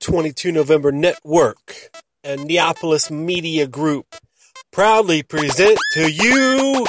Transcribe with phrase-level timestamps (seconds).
[0.00, 1.90] 22 November Network
[2.24, 4.06] and Neapolis Media Group
[4.72, 6.86] proudly present to you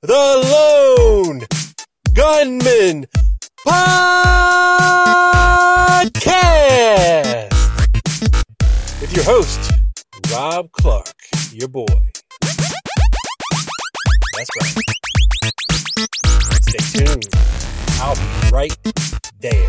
[0.00, 0.96] the
[1.28, 1.42] Lone
[2.14, 3.06] Gunman
[3.66, 4.38] Podcast
[9.02, 9.72] with your host,
[10.32, 11.14] Rob Clark,
[11.52, 11.84] your boy.
[14.32, 14.74] That's right.
[16.62, 17.28] Stay tuned.
[18.00, 18.76] I'll be right
[19.40, 19.68] there.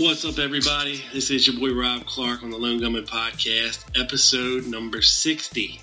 [0.00, 1.04] What's up, everybody?
[1.12, 5.78] This is your boy Rob Clark on the Lone Gunman Podcast, episode number 60.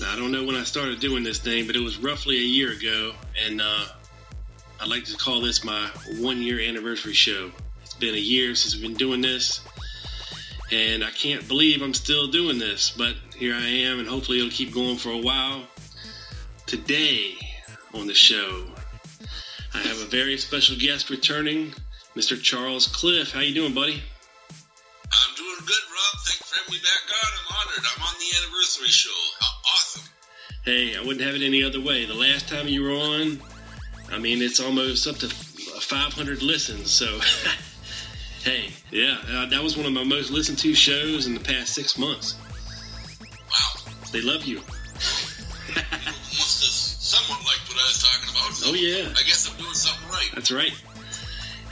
[0.00, 2.40] Now, I don't know when I started doing this thing, but it was roughly a
[2.40, 3.12] year ago,
[3.44, 3.84] and uh,
[4.80, 7.50] I'd like to call this my one year anniversary show.
[7.82, 9.60] It's been a year since we've been doing this,
[10.72, 14.50] and I can't believe I'm still doing this, but here I am, and hopefully it'll
[14.50, 15.64] keep going for a while.
[16.64, 17.36] Today
[17.92, 18.64] on the show,
[19.74, 21.74] I have a very special guest returning.
[22.16, 22.40] Mr.
[22.40, 23.32] Charles Cliff.
[23.32, 24.02] How you doing, buddy?
[25.12, 26.20] I'm doing good, Rob.
[26.24, 27.32] Thanks for having me back on.
[27.38, 27.84] I'm honored.
[27.96, 29.10] I'm on the anniversary show.
[29.40, 30.02] How awesome.
[30.64, 32.04] Hey, I wouldn't have it any other way.
[32.06, 33.40] The last time you were on,
[34.12, 36.90] I mean, it's almost up to 500 listens.
[36.90, 37.06] So,
[38.42, 41.74] hey, yeah, uh, that was one of my most listened to shows in the past
[41.74, 42.36] six months.
[43.20, 43.92] Wow.
[44.12, 44.56] They love you.
[45.74, 48.52] Must have somewhat liked what I was talking about.
[48.54, 49.08] So Oh, yeah.
[49.10, 50.30] I guess I'm doing something right.
[50.34, 50.72] That's right.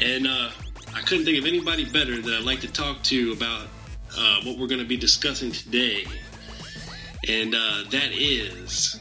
[0.00, 0.50] And uh,
[0.94, 3.66] I couldn't think of anybody better that I'd like to talk to about
[4.16, 6.04] uh, what we're going to be discussing today.
[7.28, 9.00] And uh, that is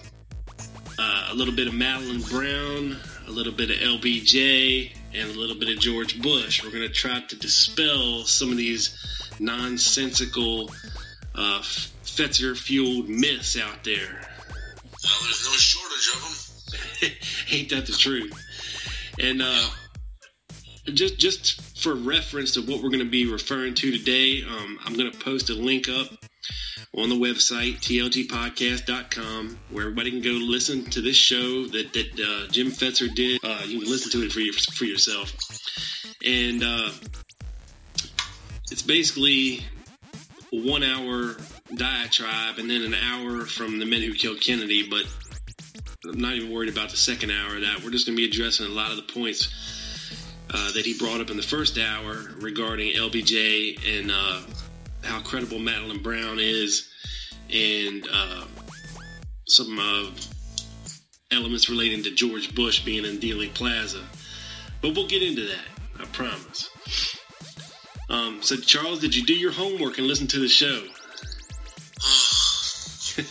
[0.98, 2.98] uh, a little bit of Madeline Brown,
[3.28, 6.64] a little bit of LBJ, and a little bit of George Bush.
[6.64, 8.98] We're going to try to dispel some of these
[9.40, 10.72] nonsensical,
[11.36, 14.22] uh, Fetzer fueled myths out there.
[15.04, 16.22] Well, there's no shortage of
[17.02, 17.12] them.
[17.52, 18.34] Ain't that the truth?
[19.20, 19.68] And uh,
[20.94, 24.96] just just for reference to what we're going to be referring to today, um, I'm
[24.96, 26.08] going to post a link up
[26.96, 32.52] on the website tlgpodcast.com where everybody can go listen to this show that that uh,
[32.52, 33.44] Jim Fetzer did.
[33.44, 35.34] Uh, you can listen to it for your, for yourself,
[36.26, 36.90] and uh,
[38.72, 39.66] it's basically
[40.52, 41.36] one hour
[41.76, 45.04] diatribe and then an hour from the men who killed Kennedy, but
[46.06, 47.84] I'm not even worried about the second hour of that.
[47.84, 49.50] We're just going to be addressing a lot of the points
[50.54, 54.42] uh, that he brought up in the first hour regarding LBJ and uh,
[55.04, 56.90] how credible Madeline Brown is,
[57.54, 58.46] and uh,
[59.48, 60.10] some uh,
[61.32, 64.04] elements relating to George Bush being in Dealey Plaza.
[64.82, 65.66] But we'll get into that,
[66.00, 66.70] I promise.
[68.10, 70.68] Um, so, Charles, did you do your homework and listen to the show?
[73.20, 73.24] I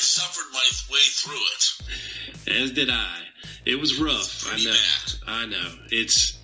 [0.00, 2.62] suffered my way through it.
[2.62, 3.22] As did I.
[3.64, 4.46] It was rough.
[4.50, 4.70] I know.
[4.70, 5.12] bad.
[5.26, 5.74] I know.
[5.90, 6.37] It's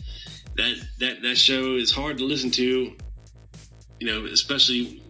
[0.56, 2.96] that that that show is hard to listen to.
[4.00, 5.02] You know, especially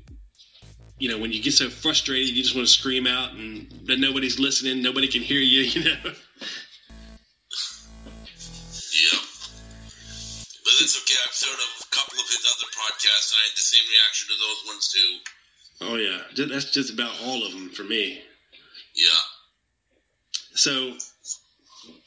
[0.98, 3.98] you know when you get so frustrated, you just want to scream out, and but
[3.98, 4.82] nobody's listening.
[4.82, 5.62] Nobody can hear you.
[5.74, 6.12] You know.
[8.94, 9.18] Yeah.
[10.64, 11.18] But that's okay.
[11.26, 14.28] I've heard of a couple of his other podcasts, and I had the same reaction
[14.28, 15.18] to those ones too.
[15.80, 18.22] Oh yeah, that's just about all of them for me.
[18.94, 19.22] Yeah.
[20.54, 20.94] So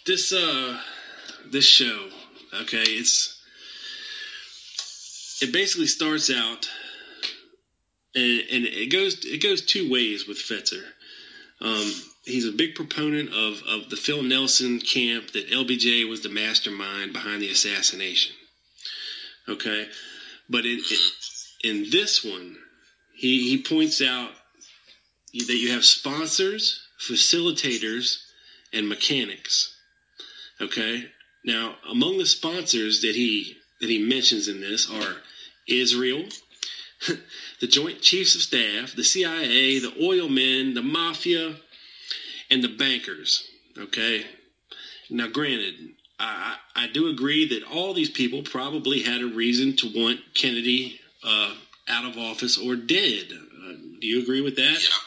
[0.06, 0.80] this uh
[1.52, 2.10] this show,
[2.62, 3.38] okay, it's
[5.42, 6.68] it basically starts out
[8.16, 10.84] and, and it goes it goes two ways with Fetzer.
[11.60, 11.92] Um,
[12.24, 17.14] he's a big proponent of, of the Phil Nelson camp that LBJ was the mastermind
[17.14, 18.36] behind the assassination.
[19.48, 19.88] Okay,
[20.50, 20.80] but in
[21.64, 22.58] in, in this one,
[23.16, 24.32] he he points out
[25.34, 28.18] that you have sponsors, facilitators,
[28.74, 29.76] and mechanics.
[30.60, 31.06] Okay.
[31.48, 35.16] Now, among the sponsors that he that he mentions in this are
[35.66, 36.26] Israel,
[37.62, 41.56] the Joint Chiefs of Staff, the CIA, the oil men, the mafia,
[42.52, 43.48] and the bankers.
[43.78, 44.26] Okay.
[45.10, 45.76] Now, granted,
[46.20, 51.00] I, I do agree that all these people probably had a reason to want Kennedy
[51.24, 51.54] uh,
[51.88, 53.32] out of office or dead.
[53.32, 54.84] Uh, do you agree with that?
[54.84, 55.00] Yeah.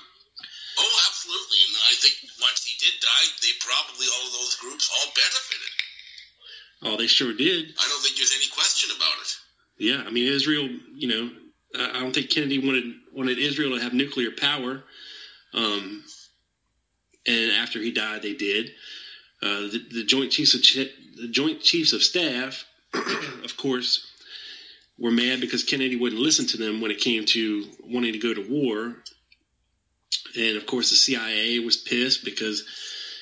[0.78, 1.60] Oh, absolutely.
[1.68, 5.69] And I think once he did die, they probably all of those groups all benefited.
[6.82, 7.74] Oh, they sure did.
[7.78, 9.36] I don't think there's any question about it.
[9.78, 10.68] Yeah, I mean Israel.
[10.94, 11.30] You know,
[11.74, 14.82] I don't think Kennedy wanted wanted Israel to have nuclear power.
[15.52, 16.04] Um,
[17.26, 18.70] and after he died, they did.
[19.42, 22.64] Uh, the, the Joint Chiefs of Ch- the Joint Chiefs of Staff,
[23.44, 24.06] of course,
[24.98, 28.34] were mad because Kennedy wouldn't listen to them when it came to wanting to go
[28.34, 28.96] to war.
[30.38, 32.64] And of course, the CIA was pissed because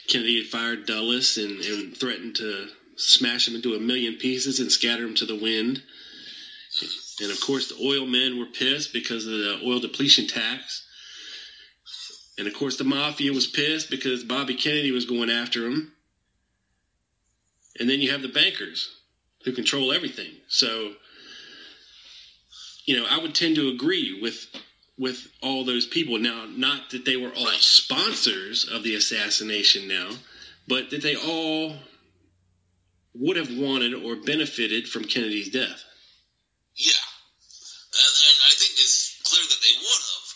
[0.08, 2.68] Kennedy had fired Dulles and, and threatened to
[2.98, 5.82] smash them into a million pieces and scatter them to the wind.
[7.20, 10.86] And of course, the oil men were pissed because of the oil depletion tax.
[12.38, 15.92] And of course, the mafia was pissed because Bobby Kennedy was going after him.
[17.80, 18.90] And then you have the bankers
[19.44, 20.32] who control everything.
[20.48, 20.92] So,
[22.84, 24.46] you know, I would tend to agree with
[24.98, 26.18] with all those people.
[26.18, 30.10] Now, not that they were all sponsors of the assassination now,
[30.66, 31.76] but that they all
[33.18, 35.82] would have wanted or benefited from Kennedy's death.
[36.78, 37.04] Yeah.
[37.98, 40.26] And, and I think it's clear that they would have.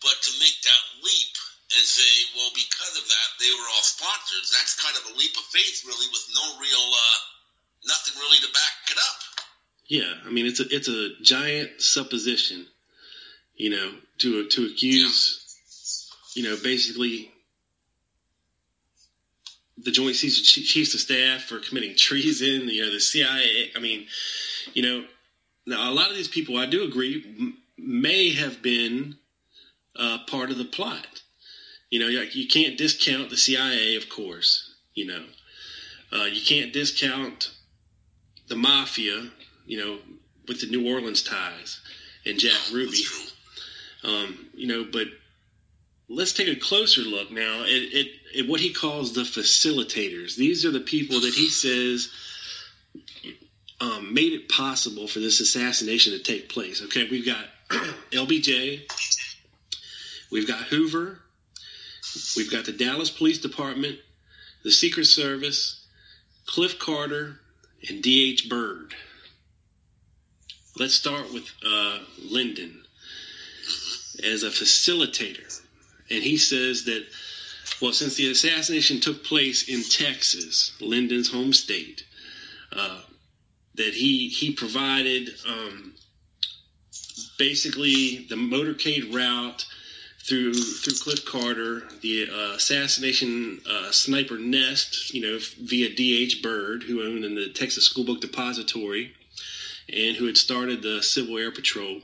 [0.00, 1.34] But to make that leap
[1.76, 5.36] and say, well, because of that, they were all sponsors, that's kind of a leap
[5.36, 7.18] of faith, really, with no real, uh,
[7.84, 9.18] nothing really to back it up.
[9.90, 12.64] Yeah, I mean it's a it's a giant supposition,
[13.56, 15.58] you know, to to accuse,
[16.36, 17.32] you know, basically
[19.82, 22.68] the Joint Chiefs Chiefs of Staff for committing treason.
[22.68, 23.70] You know, the CIA.
[23.74, 24.06] I mean,
[24.74, 25.04] you know,
[25.66, 29.16] now a lot of these people, I do agree, m- may have been
[29.96, 31.22] uh, part of the plot.
[31.90, 34.74] You know, you, you can't discount the CIA, of course.
[34.94, 35.24] You know,
[36.12, 37.50] uh, you can't discount
[38.48, 39.30] the mafia.
[39.66, 39.98] You know,
[40.48, 41.80] with the New Orleans ties
[42.26, 43.02] and Jack Ruby.
[44.02, 45.06] Um, you know, but
[46.10, 48.06] let's take a closer look now at, at,
[48.40, 50.34] at what he calls the facilitators.
[50.34, 52.10] These are the people that he says
[53.80, 56.82] um, made it possible for this assassination to take place.
[56.82, 57.44] Okay, we've got
[58.10, 58.82] LBJ,
[60.32, 61.20] we've got Hoover,
[62.36, 63.98] we've got the Dallas Police Department,
[64.64, 65.86] the Secret Service,
[66.46, 67.40] Cliff Carter,
[67.88, 68.48] and D.H.
[68.48, 68.94] Byrd.
[70.76, 72.82] Let's start with uh, Lyndon
[74.24, 75.59] as a facilitator.
[76.10, 77.06] And he says that,
[77.80, 82.04] well, since the assassination took place in Texas, Lyndon's home state,
[82.72, 83.00] uh,
[83.76, 85.94] that he he provided um,
[87.38, 89.64] basically the motorcade route
[90.18, 96.42] through through Cliff Carter, the uh, assassination uh, sniper nest, you know, via D.H.
[96.42, 99.14] Byrd, who owned in the Texas School Book Depository,
[99.88, 102.02] and who had started the Civil Air Patrol,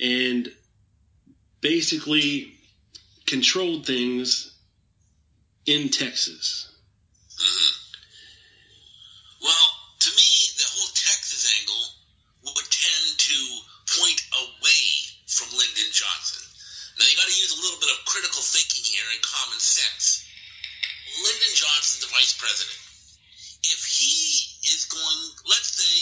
[0.00, 0.52] and
[1.60, 2.52] basically
[3.30, 4.50] controlled things
[5.62, 6.66] in Texas.
[9.38, 9.66] Well,
[10.02, 11.84] to me, the whole Texas angle
[12.50, 13.38] would tend to
[14.02, 14.82] point away
[15.30, 16.42] from Lyndon Johnson.
[16.98, 20.26] Now, you got to use a little bit of critical thinking here and common sense.
[21.22, 22.82] Lyndon Johnson's the vice president.
[23.62, 25.94] If he is going, let's say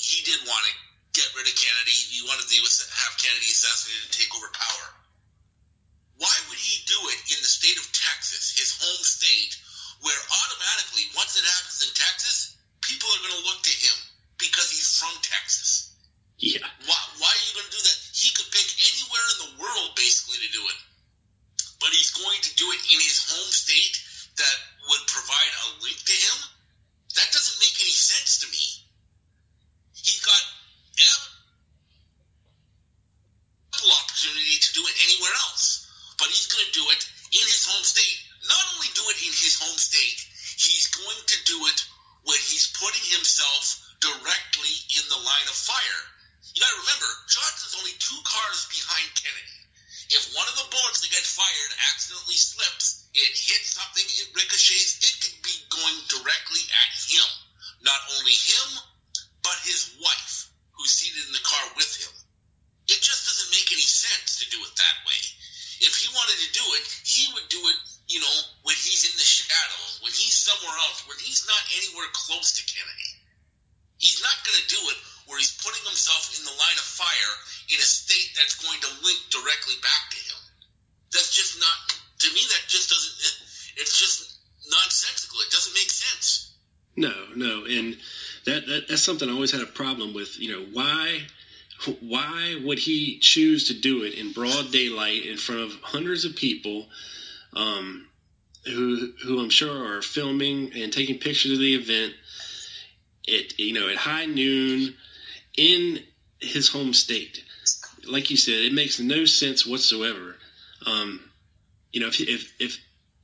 [0.00, 0.72] he did want to
[1.12, 2.56] get rid of Kennedy, he wanted to
[3.04, 4.89] have Kennedy assassinated and take over power.
[89.00, 90.38] That's something I always had a problem with.
[90.38, 91.20] You know, why
[92.00, 96.36] why would he choose to do it in broad daylight in front of hundreds of
[96.36, 96.86] people,
[97.54, 98.08] um,
[98.66, 102.12] who who I'm sure are filming and taking pictures of the event?
[103.26, 104.94] It you know at high noon
[105.56, 106.00] in
[106.38, 107.42] his home state.
[108.06, 110.36] Like you said, it makes no sense whatsoever.
[110.84, 111.20] Um,
[111.90, 112.78] you know, if if if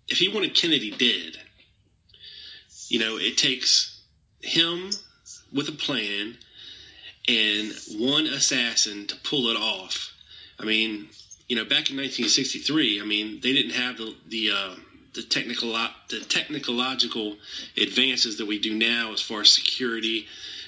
[0.08, 1.38] if he wanted Kennedy dead,
[2.88, 4.00] you know, it takes
[4.40, 4.90] him
[5.56, 6.36] with a plan
[7.28, 10.12] and one assassin to pull it off.
[10.60, 11.08] I mean,
[11.48, 14.74] you know, back in 1963, I mean, they didn't have the the uh,
[15.14, 15.72] the technical
[16.08, 17.36] the technological
[17.76, 20.26] advances that we do now as far as security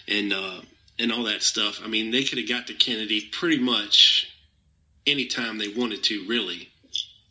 [0.09, 0.61] and uh,
[0.99, 1.81] and all that stuff.
[1.85, 4.33] I mean, they could have got to Kennedy pretty much
[5.07, 6.71] anytime they wanted to, really.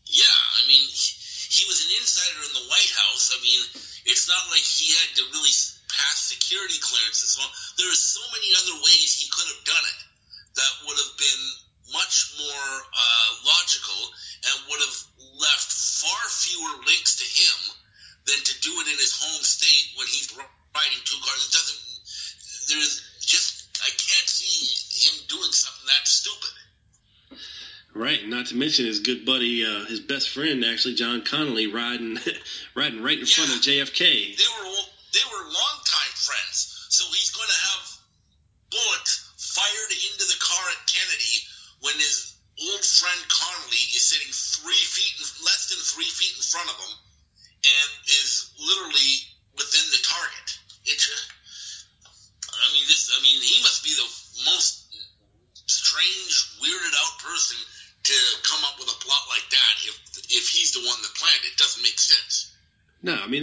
[0.06, 3.36] Yeah, I mean, he was an insider in the White House.
[3.38, 3.62] I mean,
[4.06, 5.52] it's not like he had to really
[6.48, 7.36] security clearances.
[7.75, 10.00] There are so many other ways he could have done it
[10.56, 11.44] that would have been
[11.92, 14.00] much more uh, logical
[14.48, 14.98] and would have
[15.44, 15.68] left
[16.00, 17.75] far fewer links to him
[18.32, 21.51] than to do it in his home state when he's riding two cars.
[21.51, 21.82] It doesn't.
[22.72, 24.56] There's just I can't see
[25.04, 26.56] him doing something that stupid.
[27.94, 32.20] Right, not to mention his good buddy, uh, his best friend, actually John Connally, riding
[32.75, 33.36] riding right in Yeah.
[33.36, 34.38] front of JFK.
[34.38, 34.97] They were they were longtime friends,
[36.98, 37.67] so he's going to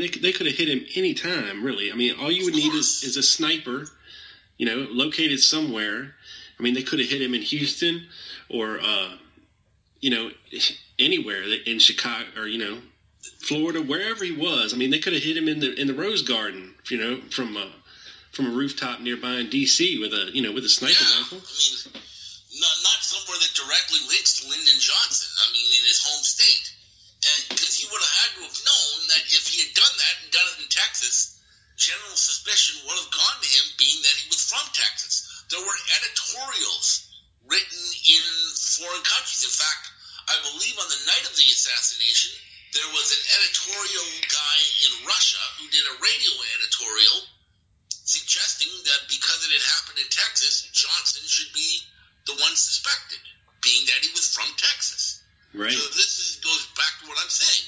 [0.05, 1.91] they could- they could have hit him any time, really.
[1.91, 3.91] I mean, all you would need is, is a sniper,
[4.59, 6.15] you know, located somewhere.
[6.59, 8.07] I mean, they could have hit him in Houston
[8.51, 9.17] or, uh,
[10.01, 10.31] you know,
[10.99, 12.83] anywhere in Chicago or you know,
[13.41, 14.75] Florida, wherever he was.
[14.75, 17.21] I mean, they could have hit him in the in the Rose Garden, you know,
[17.31, 17.73] from a
[18.33, 19.99] from a rooftop nearby in D.C.
[20.01, 21.39] with a you know with a sniper yeah, rifle.
[21.39, 25.31] I mean, not, not somewhere that directly links to Lyndon Johnson.
[25.41, 26.71] I mean, in his home state.
[27.25, 30.17] And because he would have had to have known that if he had done that
[30.19, 31.39] and done it in Texas,
[31.79, 35.47] general suspicion would have gone to him, being that he was from Texas.
[35.47, 37.07] There were editorials
[37.47, 38.25] written in
[38.83, 39.47] foreign countries.
[39.47, 39.95] In fact,
[40.27, 42.35] I believe on the night of the assassination,
[42.75, 44.59] there was an editorial guy
[44.91, 47.31] in Russia who did a radio editorial
[48.03, 51.87] suggesting that because it had happened in Texas, Johnson should be
[52.27, 53.23] the one suspected,
[53.63, 55.23] being that he was from Texas.
[55.55, 55.71] Right.
[55.71, 57.65] So this is, goes back to what I'm saying.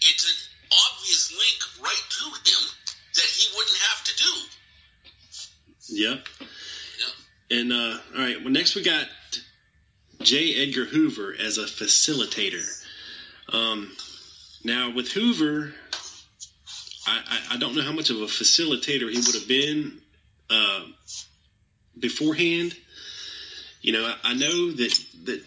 [0.00, 0.38] It's an
[0.72, 2.62] obvious link right to him
[3.14, 4.32] that he wouldn't have to do.
[5.88, 6.26] Yep.
[7.00, 7.58] Yeah.
[7.58, 9.06] And uh, all right, well, next we got
[10.20, 10.62] J.
[10.62, 12.64] Edgar Hoover as a facilitator.
[13.52, 13.92] Um,
[14.64, 15.72] now with Hoover,
[17.06, 20.00] I, I, I don't know how much of a facilitator he would have been
[20.50, 20.84] uh,
[21.98, 22.74] beforehand.
[23.82, 25.44] You know, I, I know that that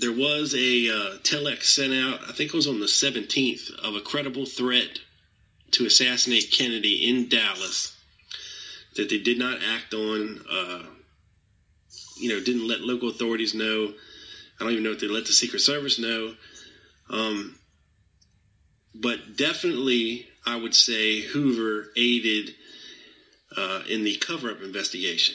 [0.00, 2.20] there was a uh, telex sent out.
[2.28, 4.98] I think it was on the seventeenth of a credible threat
[5.72, 7.96] to assassinate Kennedy in Dallas
[8.96, 10.40] that they did not act on.
[10.50, 10.82] Uh,
[12.18, 13.92] you know, didn't let local authorities know.
[14.58, 16.34] I don't even know if they let the Secret Service know.
[17.08, 17.58] Um,
[18.94, 22.54] but definitely, I would say Hoover aided
[23.56, 25.34] uh, in the cover-up investigation.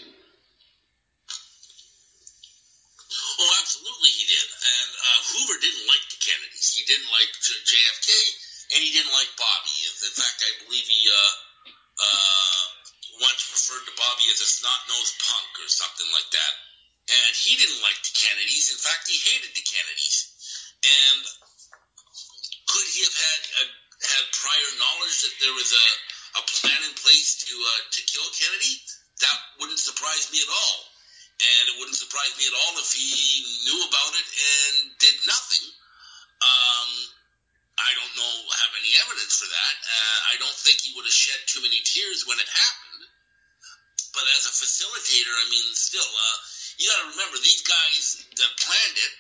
[3.40, 4.46] Oh, absolutely he did.
[4.46, 6.74] And uh, Hoover didn't like the Kennedys.
[6.74, 8.10] He didn't like JFK,
[8.74, 9.78] and he didn't like Bobby.
[10.02, 11.34] In fact, I believe he uh,
[12.02, 12.66] uh,
[13.22, 16.54] once referred to Bobby as a snot-nosed punk or something like that.
[17.14, 18.74] And he didn't like the Kennedys.
[18.74, 20.18] In fact, he hated the Kennedys.
[20.82, 21.22] And
[22.66, 23.66] could he have had a,
[24.02, 25.88] had prior knowledge that there was a,
[26.42, 28.82] a plan in place to uh, to kill Kennedy?
[29.22, 30.78] That wouldn't surprise me at all.
[31.36, 34.74] And it wouldn't surprise me at all if he knew about it and
[35.04, 35.68] did nothing.
[36.40, 36.90] Um,
[37.76, 39.76] I don't know have any evidence for that.
[39.84, 43.04] Uh, I don't think he would have shed too many tears when it happened.
[44.14, 46.38] But as a facilitator, I mean, still, uh,
[46.78, 49.14] you got to remember these guys that planned it.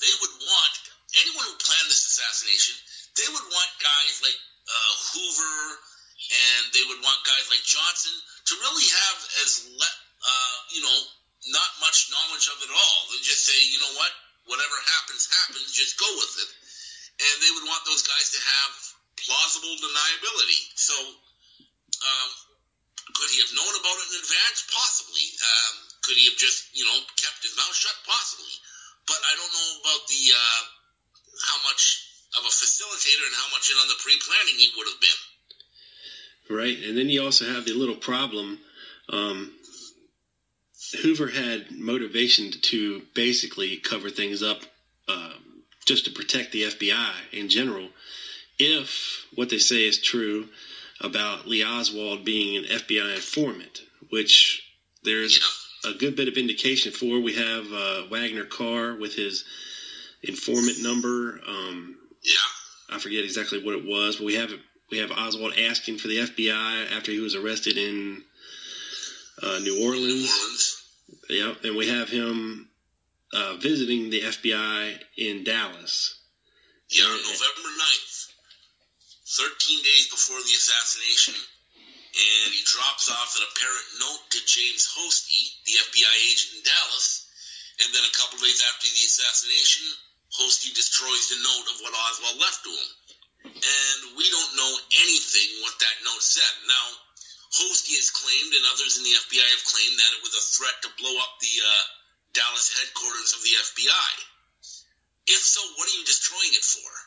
[0.00, 0.74] They would want
[1.18, 2.78] anyone who planned this assassination.
[3.18, 4.38] They would want guys like
[4.70, 5.58] uh, Hoover,
[6.32, 8.14] and they would want guys like Johnson
[8.48, 10.98] to really have as le- uh, you know
[11.52, 13.00] not much knowledge of it all.
[13.12, 14.10] They just say, you know what,
[14.50, 15.70] whatever happens, happens.
[15.70, 16.50] Just go with it.
[17.16, 18.72] And they would want those guys to have
[19.20, 20.62] plausible deniability.
[20.76, 22.30] So, um,
[23.14, 24.58] could he have known about it in advance?
[24.68, 25.26] Possibly.
[25.40, 27.96] Um, could he have just, you know, kept his mouth shut?
[28.04, 28.54] Possibly.
[29.06, 30.62] But I don't know about the uh,
[31.46, 32.06] how much
[32.38, 35.20] of a facilitator and how much in on the pre-planning he would have been.
[36.48, 38.60] Right, and then you also have the little problem.
[39.08, 39.52] Um,
[41.02, 44.60] Hoover had motivation to basically cover things up
[45.08, 45.32] uh,
[45.86, 47.88] just to protect the FBI in general.
[48.58, 50.48] If what they say is true
[51.00, 54.62] about Lee Oswald being an FBI informant, which
[55.02, 55.40] there's
[55.84, 57.20] a good bit of indication for.
[57.20, 59.44] We have uh, Waggoner Carr with his
[60.22, 61.40] informant number.
[61.46, 62.96] Um, Yeah.
[62.96, 64.52] I forget exactly what it was, but we have
[64.90, 68.22] we have Oswald asking for the FBI after he was arrested in
[69.42, 70.32] uh, New New Orleans.
[70.32, 70.82] Orleans.
[71.28, 72.68] Yep, and we have him
[73.32, 76.20] uh, visiting the FBI in Dallas.
[76.88, 78.05] Yeah, November 9th,
[79.36, 85.60] 13 days before the assassination, and he drops off an apparent note to James Hosty,
[85.68, 87.28] the FBI agent in Dallas,
[87.84, 89.84] and then a couple days after the assassination,
[90.40, 92.90] Hosty destroys the note of what Oswald left to him.
[93.44, 94.72] And we don't know
[95.04, 96.54] anything what that note said.
[96.64, 96.86] Now,
[97.60, 100.76] Hosty has claimed, and others in the FBI have claimed, that it was a threat
[100.82, 101.82] to blow up the uh,
[102.32, 104.12] Dallas headquarters of the FBI.
[105.28, 107.05] If so, what are you destroying it for?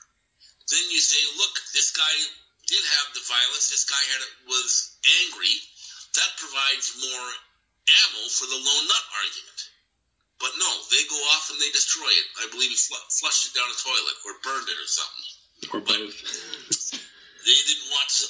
[0.70, 2.14] Then you say, look, this guy
[2.70, 3.74] did have the violence.
[3.74, 4.94] This guy had was
[5.26, 5.56] angry.
[6.14, 7.28] That provides more
[7.90, 9.60] ammo for the lone nut argument.
[10.40, 12.28] But no, they go off and they destroy it.
[12.40, 15.28] I believe he fl- flushed it down a toilet or burned it or something.
[15.74, 16.16] Or both.
[17.46, 18.26] They didn't want to,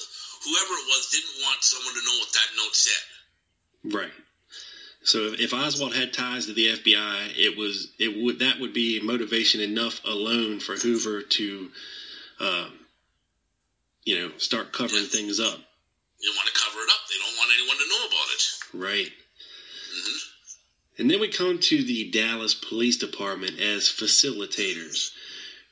[0.48, 3.06] whoever it was didn't want someone to know what that note said.
[3.84, 4.18] Right.
[5.04, 8.74] So if, if Oswald had ties to the FBI, it was it would that would
[8.74, 11.72] be motivation enough alone for Hoover to,
[12.40, 12.68] uh,
[14.04, 15.58] you know, start covering things up.
[16.22, 17.02] They want to cover it up.
[17.10, 18.44] They don't want anyone to know about it.
[18.74, 19.12] Right.
[19.92, 25.12] hmm And then we come to the Dallas Police Department as facilitators,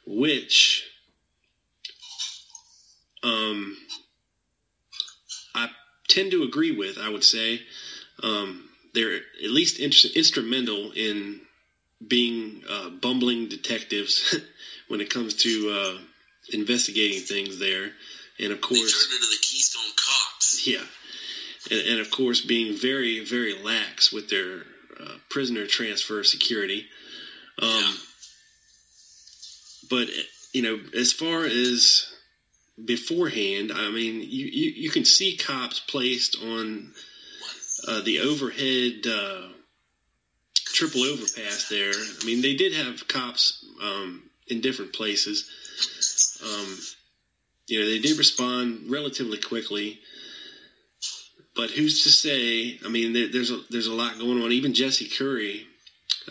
[0.05, 0.83] which
[3.23, 3.77] um,
[5.53, 5.69] I
[6.07, 6.97] tend to agree with.
[6.97, 7.61] I would say
[8.23, 11.41] um, they're at least in- instrumental in
[12.05, 14.37] being uh, bumbling detectives
[14.87, 15.97] when it comes to uh,
[16.53, 17.91] investigating things there,
[18.39, 20.67] and of course, They turned into the Keystone Cops.
[20.67, 20.85] yeah,
[21.71, 24.63] and, and of course, being very, very lax with their
[24.99, 26.87] uh, prisoner transfer security.
[27.61, 27.93] Um, Yeah.
[29.89, 30.09] But
[30.53, 32.11] you know, as far as
[32.83, 36.91] beforehand, I mean, you, you, you can see cops placed on
[37.87, 39.47] uh, the overhead uh,
[40.65, 41.91] triple overpass there.
[41.93, 45.49] I mean, they did have cops um, in different places.
[46.43, 46.77] Um,
[47.67, 49.99] you know, they did respond relatively quickly.
[51.55, 52.79] But who's to say?
[52.85, 54.51] I mean, there, there's a there's a lot going on.
[54.51, 55.65] Even Jesse Curry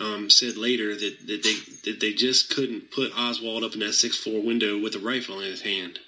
[0.01, 1.57] um, said later that, that they
[1.90, 5.40] that they just couldn't put Oswald up in that six four window with a rifle
[5.40, 5.99] in his hand.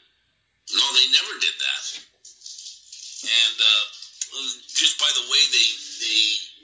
[0.70, 1.84] No, they never did that.
[3.26, 3.84] And uh,
[4.70, 6.20] just by the way they they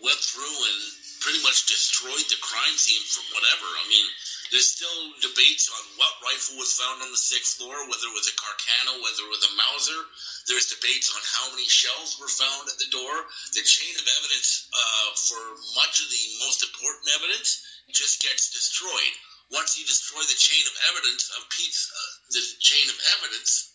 [0.07, 0.81] went through and
[1.21, 3.67] pretty much destroyed the crime scene from whatever.
[3.67, 4.07] I mean,
[4.53, 8.29] there's still debates on what rifle was found on the sixth floor, whether it was
[8.29, 10.01] a Carcano, whether it was a Mauser.
[10.47, 13.15] There's debates on how many shells were found at the door.
[13.57, 15.41] The chain of evidence uh, for
[15.81, 19.15] much of the most important evidence just gets destroyed.
[19.53, 23.73] Once you destroy the chain of evidence of Pete's, uh, the chain of evidence,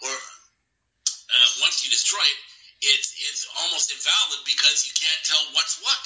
[0.00, 2.40] or uh, once you destroy it,
[2.84, 6.04] it's it's almost invalid because you can't tell what's what.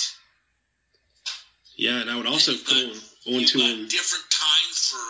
[1.75, 5.05] Yeah, and I would also You've You've onto got different times for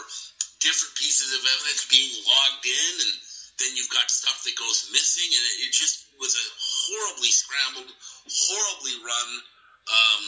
[0.60, 3.12] different pieces of evidence being logged in, and
[3.58, 7.92] then you've got stuff that goes missing, and it, it just was a horribly scrambled,
[8.26, 9.28] horribly run
[9.88, 10.24] um,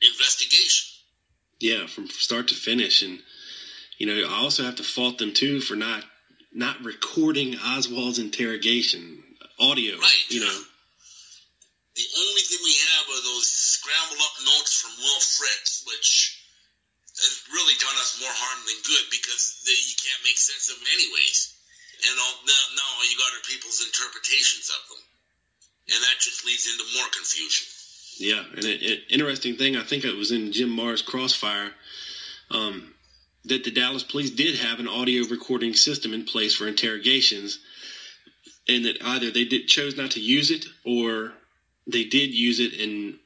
[0.00, 0.88] investigation.
[1.60, 3.20] Yeah, from start to finish, and
[3.98, 6.04] you know, I also have to fault them too for not
[6.52, 9.22] not recording Oswald's interrogation
[9.58, 9.98] audio.
[9.98, 10.24] Right.
[10.28, 10.60] You know.
[11.94, 16.40] The only thing we have are those scrambled up notes from Will Fritz, which
[17.20, 20.80] has really done us more harm than good because they, you can't make sense of
[20.80, 21.54] them anyways.
[22.10, 25.02] And all, now, now all you got are people's interpretations of them.
[25.94, 27.66] And that just leads into more confusion.
[28.18, 31.72] Yeah, and an interesting thing, I think it was in Jim Marrs' Crossfire,
[32.50, 32.94] um,
[33.44, 37.58] that the Dallas police did have an audio recording system in place for interrogations,
[38.68, 41.34] and that either they did chose not to use it or
[41.86, 43.18] they did use it, and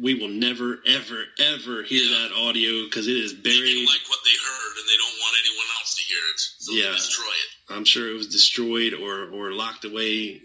[0.00, 2.18] we will never, ever, ever hear Yeah.
[2.28, 3.86] that audio because it is They didn't buried.
[3.88, 6.90] like what they heard and they don't want anyone else to hear it, so Yeah.
[6.90, 7.74] they destroy it.
[7.74, 10.40] I'm sure it was destroyed or or locked away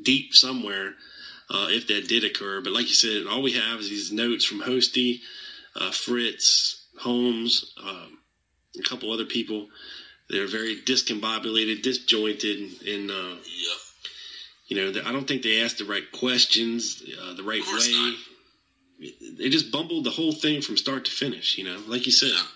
[0.00, 0.96] deep somewhere
[1.50, 2.60] uh, if that did occur.
[2.60, 5.20] But like you said, all we have is these notes from Hosty,
[5.74, 8.18] uh, Fritz, Holmes, um,
[8.78, 9.68] a couple other people.
[10.28, 13.78] They're very discombobulated, disjointed, and uh, Yep.
[14.66, 17.92] You know, I don't think they asked the right questions uh, the right way.
[17.92, 18.14] not.
[19.38, 21.58] They just bumbled the whole thing from start to finish.
[21.58, 22.34] You know, like you said.
[22.34, 22.50] Yeah.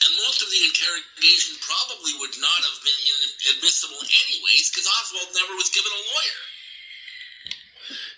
[0.00, 3.00] And most of the interrogation probably would not have been
[3.52, 6.40] admissible anyways because Oswald never was given a lawyer.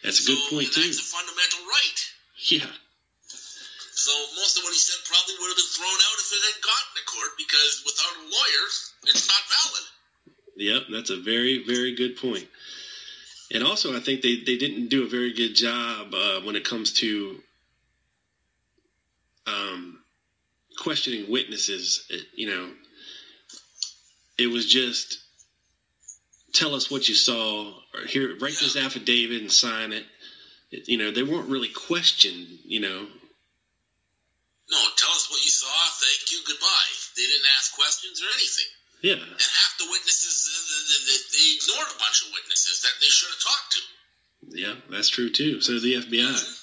[0.07, 0.87] That's a good so, point and too.
[0.87, 2.01] That's a fundamental right.
[2.43, 2.71] Yeah,
[3.95, 6.59] So most of what he said probably would have been thrown out if it had
[6.59, 8.65] gotten to court because without a lawyer,
[9.07, 9.87] it's not valid.
[10.57, 12.47] Yep, that's a very, very good point.
[13.53, 16.65] And also, I think they, they didn't do a very good job uh, when it
[16.65, 17.37] comes to
[19.47, 19.99] um,
[20.79, 22.07] questioning witnesses.
[22.09, 22.71] It, you know,
[24.39, 25.19] it was just
[26.55, 30.05] tell us what you saw, or here, write this affidavit and sign it.
[30.71, 32.47] It- You know, they weren't really questioned.
[32.65, 33.07] You know,
[34.71, 35.69] No, tell us what you saw.
[36.01, 36.39] Thank you.
[36.47, 36.93] Goodbye.
[37.17, 38.71] They didn't ask questions or anything.
[39.03, 43.09] Yeah, And half the witnesses, uh, they, they ignored a bunch of witnesses that they
[43.09, 43.81] should have talked to.
[44.55, 45.61] Yeah, that's true too.
[45.61, 46.59] So the FBI.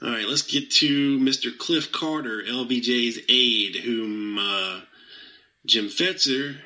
[0.00, 1.56] All right, let's get to Mr.
[1.56, 4.80] Cliff Carter, LBJ's aide, whom uh,
[5.66, 6.56] Jim Fetzer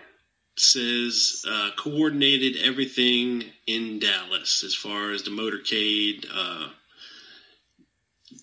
[0.56, 6.68] says uh, coordinated everything in Dallas as far as the motorcade, uh,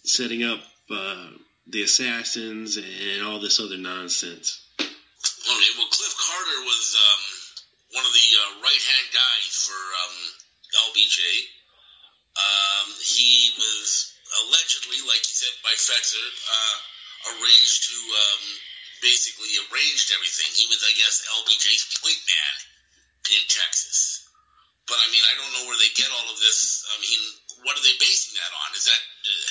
[0.04, 1.28] setting up uh,
[1.68, 4.66] the assassins, and all this other nonsense.
[5.20, 7.24] Well, Cliff Carter was um,
[8.00, 10.16] one of the uh, right-hand guys for um,
[10.92, 11.20] LBJ.
[12.40, 16.78] Um, he was allegedly, like you said, by Fetzer, uh,
[17.36, 18.44] arranged to um,
[19.04, 20.48] basically arranged everything.
[20.56, 22.56] He was, I guess, LBJ's point man
[23.36, 24.24] in Texas.
[24.88, 26.88] But I mean, I don't know where they get all of this.
[26.88, 27.22] I mean,
[27.64, 28.70] what are they basing that on?
[28.76, 29.02] Is that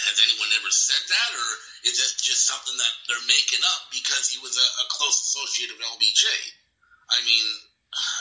[0.08, 1.48] has anyone ever said that, or
[1.88, 5.70] is that just something that they're making up because he was a, a close associate
[5.70, 6.24] of LBJ?
[7.10, 7.44] I mean,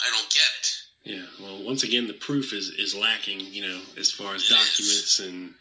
[0.04, 0.68] I don't get it.
[1.08, 5.20] Yeah, well, once again, the proof is, is lacking, you know, as far as documents
[5.20, 5.56] and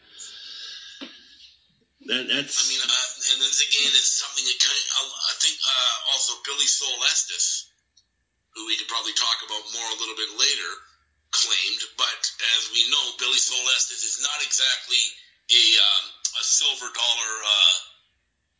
[2.07, 2.55] that, that's.
[2.55, 6.39] I mean, uh, and this again is something that kind of, I think uh, also
[6.47, 7.67] Billie Sol Estes,
[8.55, 10.71] who we could probably talk about more a little bit later,
[11.31, 11.83] claimed.
[11.97, 12.21] But
[12.57, 15.01] as we know, Billie Sol Estes is not exactly
[15.51, 16.05] a um,
[16.39, 17.75] a silver dollar uh,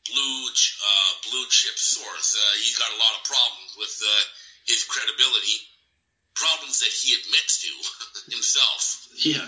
[0.07, 2.35] blue uh, blue chip source.
[2.35, 4.23] Uh, he's got a lot of problems with uh,
[4.65, 5.57] his credibility,
[6.35, 7.71] problems that he admits to
[8.31, 9.07] himself.
[9.17, 9.47] Yeah,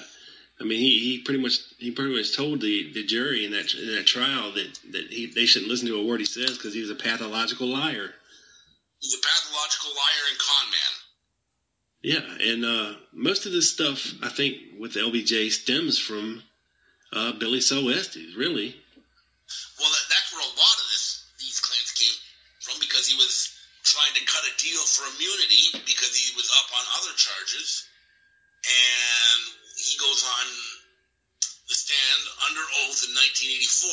[0.59, 3.73] I mean, he, he pretty much he pretty much told the, the jury in that
[3.73, 6.73] in that trial that that he they shouldn't listen to a word he says because
[6.73, 8.11] he was a pathological liar.
[8.99, 10.93] He's a pathological liar and con man.
[12.01, 16.43] Yeah, and uh, most of this stuff I think with LBJ stems from
[17.11, 18.71] uh, Billie Sol Estes, really.
[19.75, 22.15] Well, that, that's where a lot of this these claims came
[22.63, 23.51] from because he was
[23.83, 27.83] trying to cut a deal for immunity because he was up on other charges,
[28.63, 29.39] and
[29.75, 30.47] he goes on
[31.67, 33.91] the stand under oath in 1984,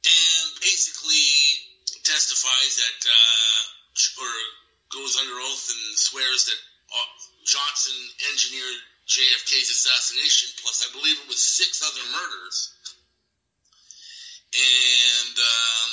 [0.00, 1.28] and basically
[2.08, 3.60] testifies that uh,
[4.24, 4.32] or
[4.92, 6.60] goes under oath and swears that
[6.92, 7.08] uh,
[7.44, 7.96] Johnson
[8.32, 12.78] engineered JFK's assassination, plus I believe it was six other murders
[14.54, 15.92] and um,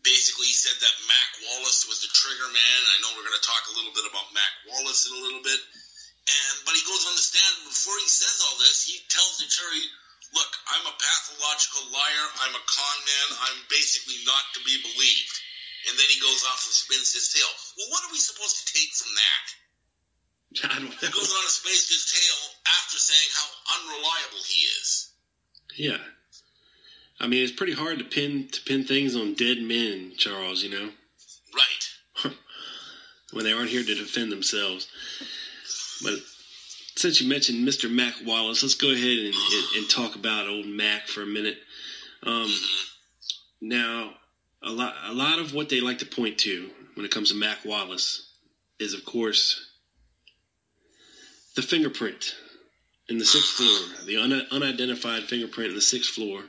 [0.00, 2.80] basically he said that Mac Wallace was the trigger man.
[2.96, 5.44] I know we're going to talk a little bit about Mac Wallace in a little
[5.44, 8.88] bit, and but he goes on the stand before he says all this.
[8.88, 9.84] He tells the jury,
[10.32, 12.26] "Look, I'm a pathological liar.
[12.48, 13.28] I'm a con man.
[13.52, 15.36] I'm basically not to be believed."
[15.88, 17.46] And then he goes off and spins his tail.
[17.78, 19.44] Well, what are we supposed to take from that?
[20.72, 23.46] I don't He goes on to spin his tail after saying how
[23.78, 25.10] unreliable he is.
[25.76, 26.02] Yeah,
[27.20, 30.62] I mean, it's pretty hard to pin to pin things on dead men, Charles.
[30.62, 30.90] You know.
[31.54, 32.32] Right.
[33.32, 34.88] when they aren't here to defend themselves.
[36.02, 36.18] But
[36.96, 37.90] since you mentioned Mr.
[37.90, 41.58] Mac Wallace, let's go ahead and, and, and talk about old Mac for a minute.
[42.22, 42.52] Um,
[43.60, 44.12] now,
[44.66, 47.36] a lot, a lot of what they like to point to when it comes to
[47.36, 48.28] Mac Wallace
[48.78, 49.64] is, of course,
[51.54, 52.34] the fingerprint
[53.08, 56.42] in the sixth floor, the un- unidentified fingerprint in the sixth floor.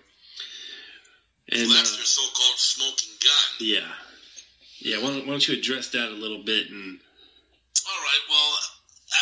[1.49, 3.47] And Well, that's uh, their so-called smoking gun.
[3.61, 3.87] yeah,
[4.79, 4.97] yeah.
[4.97, 6.99] Why don't, why don't you address that a little bit and
[7.87, 8.23] All right.
[8.27, 8.51] Well,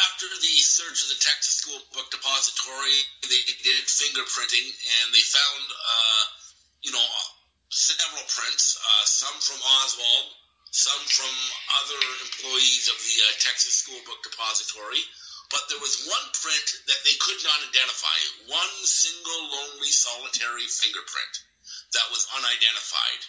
[0.10, 5.64] after the search of the Texas School Book Depository, they did fingerprinting and they found,
[5.70, 6.24] uh,
[6.82, 7.06] you know,
[7.76, 8.80] several prints.
[8.80, 10.28] Uh, some from Oswald,
[10.72, 11.36] some from
[11.84, 15.04] other employees of the uh, Texas School Book Depository,
[15.52, 21.34] but there was one print that they could not identify one single lonely solitary fingerprint
[21.92, 23.22] that was unidentified.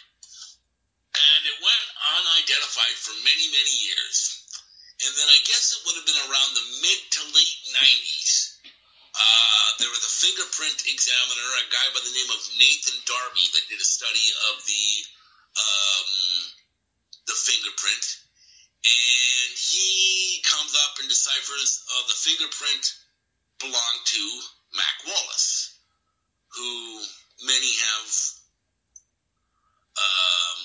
[1.17, 1.87] And it went
[2.19, 4.47] unidentified for many, many years.
[5.03, 8.46] And then I guess it would have been around the mid to late 90s.
[9.17, 13.65] Uh, there was a fingerprint examiner, a guy by the name of Nathan Darby, that
[13.65, 14.87] did a study of the
[15.57, 16.09] um,
[17.25, 18.05] the fingerprint,
[18.85, 22.93] and he comes up and deciphers uh, the fingerprint
[23.57, 24.21] belonged to
[24.77, 25.81] Mac Wallace,
[26.53, 27.01] who
[27.41, 28.09] many have
[29.97, 30.59] um,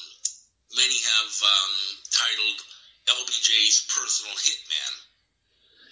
[0.76, 1.72] many have um,
[2.12, 2.58] titled
[3.16, 4.92] LBJ's personal hitman.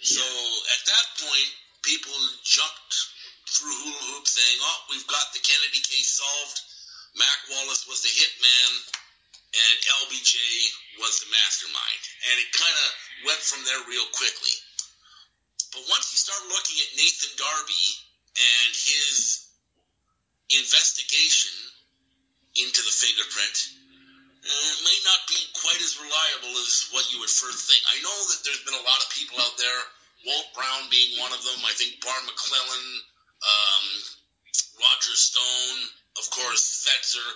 [0.01, 1.51] So at that point,
[1.83, 2.13] people
[2.43, 2.95] jumped
[3.49, 6.61] through hula hoop saying, "Oh, we've got the Kennedy case solved.
[7.15, 8.71] Mac Wallace was the hitman,
[9.53, 10.37] and LBJ
[10.99, 12.89] was the mastermind." And it kind of
[13.25, 14.55] went from there real quickly.
[15.71, 17.87] But once you start looking at Nathan Darby
[18.35, 19.47] and his
[20.49, 21.55] investigation
[22.55, 23.71] into the fingerprint,
[24.43, 27.81] it may not be quite as reliable as what you would first think.
[27.87, 29.81] I know that there's been a lot of people out there,
[30.25, 32.85] Walt Brown being one of them, I think Barr McClellan,
[33.41, 33.85] um,
[34.77, 35.77] Roger Stone,
[36.17, 37.29] of course, Fetzer,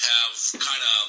[0.00, 1.02] have kind of,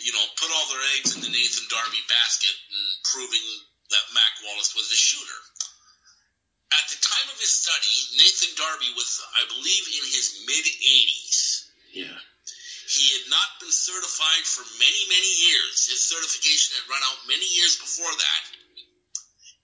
[0.00, 3.44] you know, put all their eggs in the Nathan Darby basket and proving
[3.92, 5.40] that Mac Wallace was the shooter.
[6.70, 11.66] At the time of his study, Nathan Darby was, I believe, in his mid 80s.
[11.90, 12.18] Yeah.
[12.90, 15.86] He had not been certified for many, many years.
[15.86, 18.42] His certification had run out many years before that.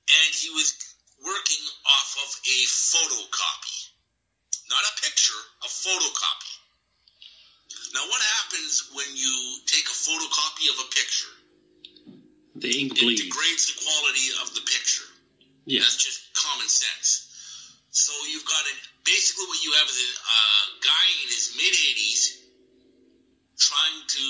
[0.06, 0.70] And he was
[1.18, 3.78] working off of a photocopy.
[4.70, 6.54] Not a picture, a photocopy.
[7.94, 11.34] Now, what happens when you take a photocopy of a picture?
[12.56, 13.22] The ink It bleeds.
[13.22, 15.06] degrades the quality of the picture.
[15.66, 15.80] Yeah.
[15.80, 17.26] That's just common sense.
[17.90, 21.72] So you've got a, basically what you have is a uh, guy in his mid
[21.72, 22.46] 80s
[23.58, 24.26] trying to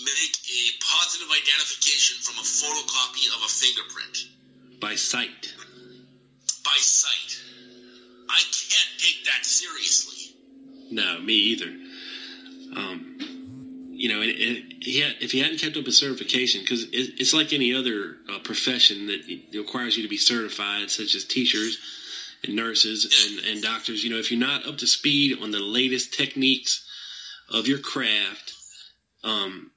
[0.00, 4.16] make a positive identification from a photocopy of a fingerprint
[4.82, 5.54] By sight.
[6.64, 7.40] by sight.
[8.28, 10.34] I can't take that seriously.
[10.90, 11.68] No, me either.
[12.76, 13.16] Um,
[13.90, 17.20] you know, it, it, he had, if he hadn't kept up his certification, because it,
[17.20, 19.20] it's like any other uh, profession that
[19.54, 21.78] requires you to be certified, such as teachers
[22.42, 24.02] and nurses and, and doctors.
[24.02, 26.84] You know, if you're not up to speed on the latest techniques
[27.48, 28.54] of your craft,
[29.22, 29.70] um,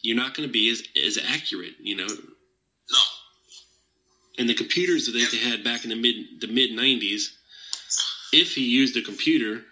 [0.00, 1.74] you're not going to be as, as accurate.
[1.80, 2.98] You know, No.
[4.38, 7.34] And the computers that they had back in the mid the mid '90s,
[8.32, 9.64] if he used a computer,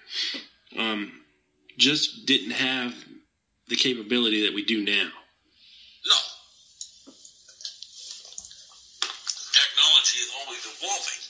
[0.77, 1.23] um,
[1.79, 2.93] just didn't have
[3.69, 5.11] the capability that we do now.
[6.07, 6.19] No.
[9.55, 11.23] Technology is always evolving.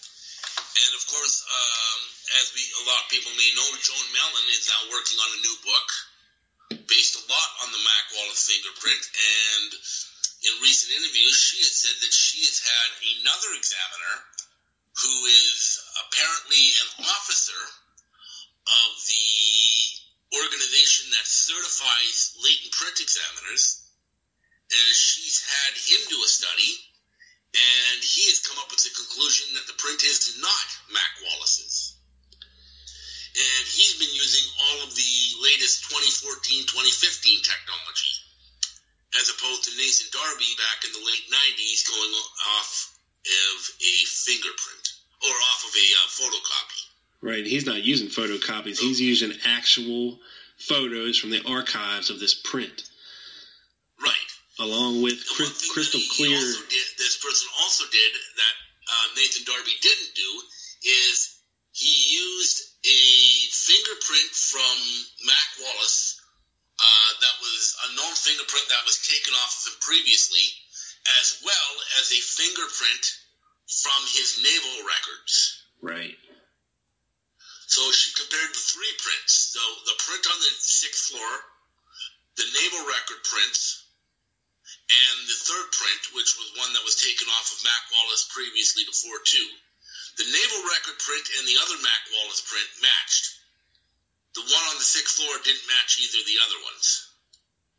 [0.77, 1.99] And of course, um,
[2.40, 5.40] as we a lot of people may know, Joan Mellen is now working on a
[5.44, 5.88] new book
[6.88, 9.03] based a lot on the Mac Wallace fingerprint.
[9.05, 9.70] And
[10.47, 14.15] in recent interviews, she has said that she has had another examiner
[15.03, 17.63] who is apparently an officer
[18.67, 19.31] of the
[20.39, 23.87] organization that certifies latent print examiners
[24.71, 26.75] and she's had him do a study,
[27.55, 31.95] and he has come up with the conclusion that the print is not Mac Wallace's.
[33.37, 38.15] And he's been using all of the latest 2014 2015 technology,
[39.97, 42.13] to Darby back in the late 90s going
[42.59, 42.93] off
[43.27, 44.87] of a fingerprint
[45.25, 46.83] or off of a uh, photocopy.
[47.23, 47.47] Right?
[47.47, 48.79] He's not using photocopies.
[48.79, 50.19] He's using actual
[50.59, 52.85] photos from the archives of this print,
[54.01, 54.29] Right.
[54.61, 56.39] along with cri- crystal clear.
[56.39, 58.55] did, this person also did that
[58.89, 60.31] uh, Nathan Darby didn't do
[60.85, 61.41] is
[61.73, 63.01] he used a
[63.53, 64.77] fingerprint from
[65.27, 66.15] Mac Wallace
[66.77, 70.45] uh, that was a known fingerprint that was taken off of him previously,
[71.21, 73.05] as well as a fingerprint
[73.67, 75.65] from his naval records.
[75.81, 76.19] Right.
[77.67, 79.57] So she compared the three prints.
[79.57, 81.33] So the print on the sixth floor,
[82.39, 83.83] the naval record prints,
[84.87, 88.87] and the third print, which was one that was taken off of Mac Wallace previously
[88.87, 89.49] before too.
[90.17, 93.36] The naval record print and the other Mac Wallace print matched.
[94.37, 97.09] The one on the sixth floor didn't match either of the other ones.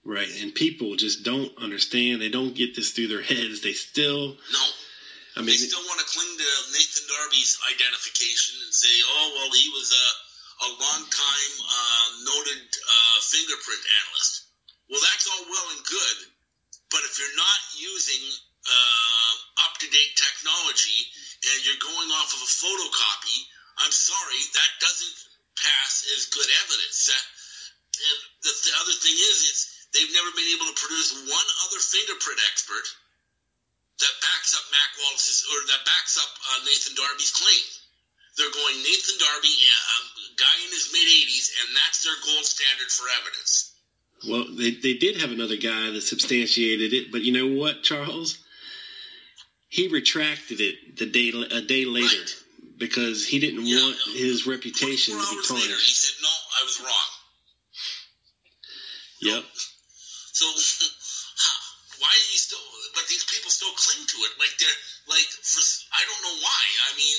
[0.01, 0.31] Right.
[0.41, 2.17] And people just don't understand.
[2.17, 3.61] They don't get this through their heads.
[3.61, 4.65] They still, No.
[5.37, 9.51] I mean, They still want to cling to Nathan Darby's identification and say, oh, well,
[9.53, 10.07] he was a,
[10.65, 14.49] a long-time uh, noted uh, fingerprint analyst.
[14.89, 16.17] Well, that's all well and good,
[16.89, 18.23] But if you're not using
[18.65, 19.33] uh,
[19.67, 21.05] up to date technology
[21.53, 23.37] and you're going off of a photocopy,
[23.83, 25.26] I'm sorry, that doesn't
[25.67, 27.11] pass as good evidence.
[27.11, 29.57] And the, the other thing is, is
[29.91, 32.87] they've never been able to produce one other fingerprint expert
[33.99, 37.65] that backs up Mac Wallace's or that backs up uh, Nathan Darby's claim.
[38.37, 39.97] They're going Nathan Darby, a
[40.37, 43.73] guy in his mid 80s, and that's their gold standard for evidence.
[44.29, 48.37] Well, they, they did have another guy that substantiated it, but you know what, Charles?
[49.69, 52.43] He retracted it the day a day later Right.
[52.77, 54.13] Because he didn't Yeah, want no.
[54.13, 57.09] his reputation to be hours later, he said, "No, I was wrong."
[59.21, 59.43] Yep.
[60.33, 60.45] So
[61.99, 62.61] why are you still?
[62.93, 65.61] But these people still cling to it, like they're like for
[65.93, 66.63] I don't know why.
[66.85, 67.17] I mean,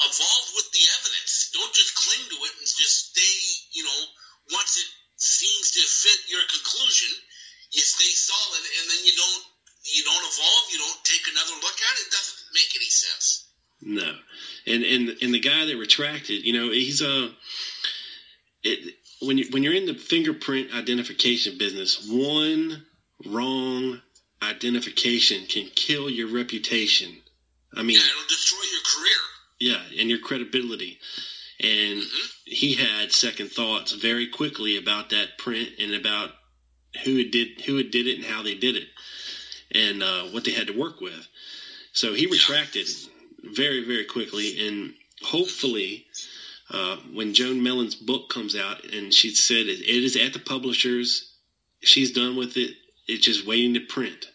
[0.00, 1.52] evolve with the evidence.
[1.52, 3.36] Don't just cling to it and just stay.
[3.76, 4.00] You know,
[4.56, 4.88] once it
[5.20, 7.12] seems to fit your conclusion,
[7.72, 9.44] you stay solid, and then you don't
[9.84, 10.64] you don't evolve.
[10.72, 12.08] You don't take another look at it.
[12.08, 13.44] It doesn't make any sense.
[13.84, 14.08] No,
[14.66, 17.30] and and and the guy that retracted, you know, he's a.
[18.62, 22.84] It, when you when you're in the fingerprint identification business, one
[23.26, 24.00] wrong
[24.42, 27.16] identification can kill your reputation.
[27.74, 29.16] I mean, Yeah, it'll destroy your career.
[29.92, 30.98] yeah, and your credibility.
[31.60, 32.02] And
[32.44, 36.30] he had second thoughts very quickly about that print and about
[37.04, 38.88] who had did who had did it and how they did it,
[39.72, 41.26] and uh, what they had to work with.
[41.92, 42.88] So he retracted
[43.52, 46.06] very very quickly, and hopefully,
[46.70, 50.38] uh, when Joan Mellen's book comes out and she said it, it is at the
[50.38, 51.30] publishers,
[51.82, 52.76] she's done with it.
[53.06, 54.26] It's just waiting to print.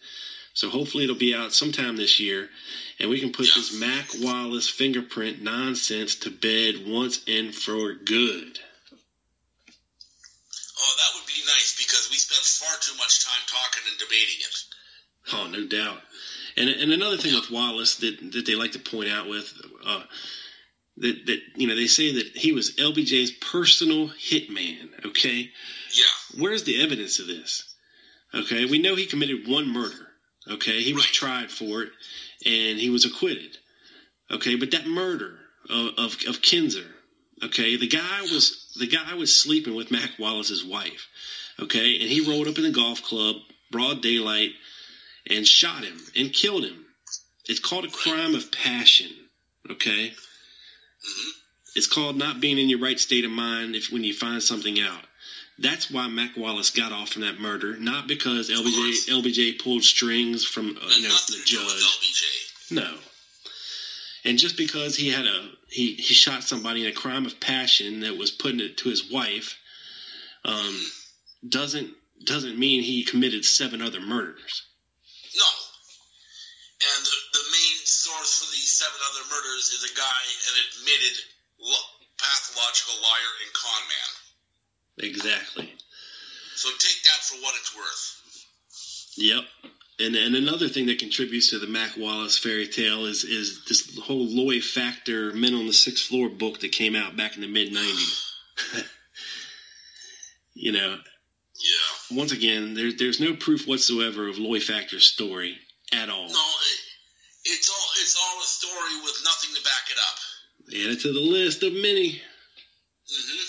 [0.54, 2.48] So hopefully it'll be out sometime this year,
[2.98, 3.54] and we can put Yeah.
[3.56, 8.60] this Mac Wallace fingerprint nonsense to bed once and for good.
[10.82, 14.40] Oh, that would be nice because we spend far too much time talking and debating
[14.40, 14.64] it.
[15.32, 16.02] Oh, no doubt.
[16.60, 19.52] And and another thing with Wallace that that they like to point out with
[19.86, 20.02] uh,
[20.98, 25.06] that that you know they say that he was LBJ's personal hitman.
[25.06, 25.50] Okay,
[25.94, 26.40] Yeah.
[26.42, 27.74] where's the evidence of this?
[28.34, 30.08] Okay, we know he committed one murder.
[30.48, 31.14] Okay, he was Right.
[31.14, 31.90] tried for it
[32.46, 33.58] and he was acquitted.
[34.30, 36.86] Okay, but that murder of, of, of Kinser,
[37.42, 41.08] okay, the guy was the guy was sleeping with Mac Wallace's wife.
[41.58, 43.36] Okay, and he rolled up in the golf club,
[43.70, 44.50] broad daylight,
[45.28, 46.86] and shot him and killed him.
[47.48, 49.10] It's called a crime of passion.
[49.70, 50.12] Okay,
[51.74, 54.80] it's called not being in your right state of mind if when you find something
[54.80, 55.04] out.
[55.58, 58.48] That's why Mac Wallace got off from that murder, not because.
[58.50, 61.82] LBJ LBJ pulled strings from uh, you know the to do with judge.
[61.82, 62.72] LBJ.
[62.72, 62.94] No.
[64.24, 68.00] And just because he had a he, he shot somebody in a crime of passion
[68.00, 69.58] that was putting it to his wife,
[70.44, 70.80] um,
[71.46, 71.90] doesn't
[72.24, 74.62] doesn't mean he committed seven other murders.
[75.36, 75.50] No.
[76.80, 81.16] And the, the main source for these seven other murders is a guy, an admitted
[81.60, 84.10] lo- pathological liar and con man.
[85.10, 85.68] Exactly.
[86.56, 88.20] So take that for what it's worth.
[89.16, 89.44] Yep.
[90.00, 93.98] And and another thing that contributes to the Mac Wallace fairy tale is is this
[93.98, 97.48] whole Loy Factor Men on the Sixth Floor book that came out back in the
[97.48, 98.32] mid '90s.
[100.54, 100.98] you know.
[102.10, 105.58] Once again, there, there's no proof whatsoever of Loy Factor's story
[105.92, 106.28] at all.
[106.28, 106.78] No, it,
[107.44, 110.18] it's all it's all a story with nothing to back it up.
[110.68, 112.20] Add it to the list of many.
[113.10, 113.46] Mm-hmm.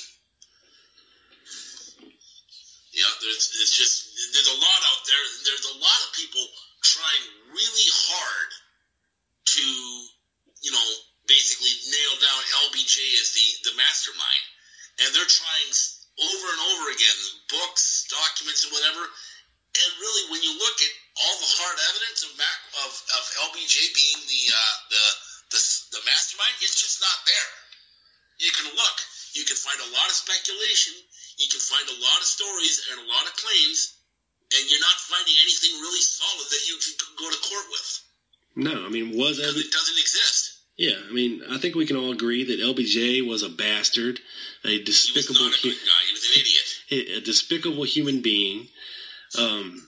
[2.94, 5.24] Yeah, there's it's just there's a lot out there.
[5.46, 6.44] There's a lot of people
[6.84, 8.50] trying really hard
[9.46, 9.66] to,
[10.62, 10.88] you know,
[11.28, 14.46] basically nail down LBJ as the the mastermind,
[15.02, 15.72] and they're trying
[16.22, 19.02] over and over again, books, documents, and whatever.
[19.02, 23.76] And really, when you look at all the hard evidence of Mac, of, of LBJ
[23.96, 25.06] being the, uh, the
[25.56, 25.62] the
[25.98, 27.50] the mastermind, it's just not there.
[28.40, 28.98] You can look.
[29.34, 30.94] You can find a lot of speculation.
[31.40, 33.96] You can find a lot of stories and a lot of claims,
[34.52, 37.88] and you're not finding anything really solid that you can go to court with
[38.60, 40.60] No, I mean, was because it doesn't exist.
[40.78, 44.20] yeah, I mean, I think we can all agree that LBJ was a bastard,
[44.64, 46.02] a He was despicable, not a good hu- guy.
[46.08, 47.18] He was an idiot.
[47.18, 48.68] a despicable human being.
[49.38, 49.88] Um,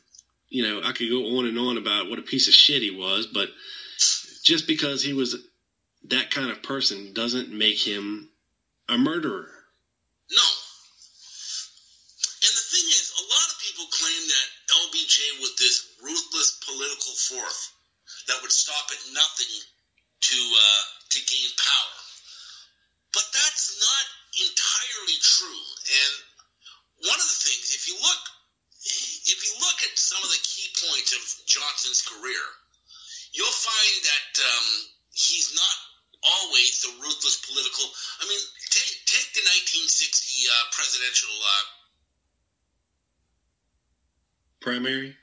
[0.50, 2.92] you know, I could go on and on about what a piece of shit he
[2.92, 3.50] was, but
[4.44, 5.36] just because he was
[6.10, 8.30] that kind of person doesn't make him
[8.90, 9.50] a murderer.
[10.32, 10.48] No.
[12.44, 14.48] And the thing is, a lot of people claim that
[14.84, 17.72] LBJ was this ruthless political force
[18.28, 19.54] that would stop at nothing
[20.22, 21.98] to uh, to gain power.
[23.14, 25.66] But that's not entirely true.
[25.86, 26.14] And
[27.10, 28.22] one of the things, if you look,
[29.30, 32.46] if you look at some of the key points of Johnson's career,
[33.32, 34.68] you'll find that um,
[35.14, 35.78] he's not
[36.24, 37.86] always the ruthless political.
[38.20, 41.64] I mean, take take the 1960 uh, presidential uh,
[44.64, 45.14] Primary.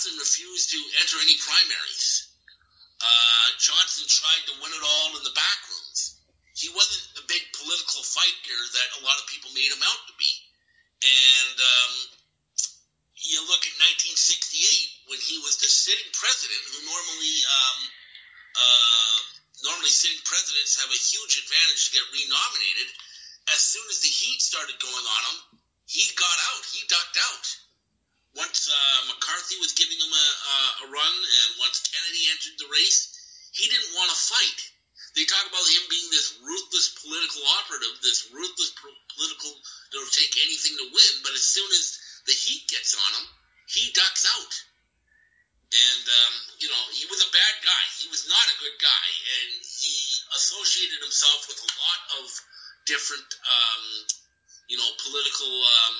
[0.00, 2.29] Johnson refused to enter any primaries.
[3.00, 6.20] Uh, Johnson tried to win it all in the back rooms.
[6.52, 10.14] He wasn't the big political fighter that a lot of people made him out to
[10.20, 10.32] be.
[11.00, 11.92] And um,
[13.16, 13.80] you look at
[14.12, 17.80] 1968 when he was the sitting president, who normally um,
[18.60, 19.18] uh,
[19.64, 22.88] normally sitting presidents have a huge advantage to get renominated.
[23.48, 25.38] As soon as the heat started going on him,
[25.88, 26.62] he got out.
[26.68, 27.46] He ducked out
[28.36, 30.26] once uh, McCarthy was giving him a,
[30.84, 33.10] a run, and once Kennedy entered the race,
[33.50, 34.60] he didn't want to fight.
[35.18, 39.50] They talk about him being this ruthless political operative, this ruthless pro- political,
[39.90, 41.14] that'll take anything to win.
[41.26, 41.98] But as soon as
[42.30, 43.26] the heat gets on him,
[43.66, 44.54] he ducks out.
[45.70, 47.84] And um, you know, he was a bad guy.
[47.98, 49.06] He was not a good guy,
[49.42, 49.94] and he
[50.34, 52.26] associated himself with a lot of
[52.86, 53.82] different, um,
[54.66, 55.50] you know, political.
[55.50, 55.98] Um,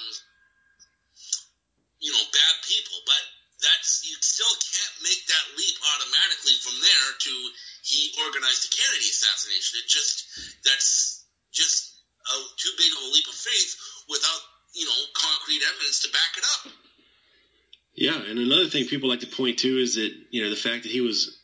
[2.01, 2.99] you know, bad people.
[3.07, 3.23] But
[3.61, 7.33] that's you still can't make that leap automatically from there to
[7.85, 9.81] he organized the Kennedy assassination.
[9.85, 10.17] It just
[10.65, 13.77] that's just a, too big of a leap of faith
[14.09, 14.43] without
[14.75, 16.73] you know concrete evidence to back it up.
[17.95, 20.85] Yeah, and another thing people like to point to is that you know the fact
[20.85, 21.39] that he was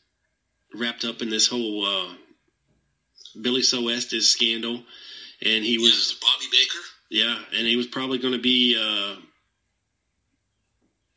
[0.75, 2.15] wrapped up in this whole uh,
[3.41, 4.83] Billie Sol Estes scandal,
[5.43, 6.85] and he was yeah, Bobby Baker.
[7.11, 9.17] yeah, and he was probably going to be uh,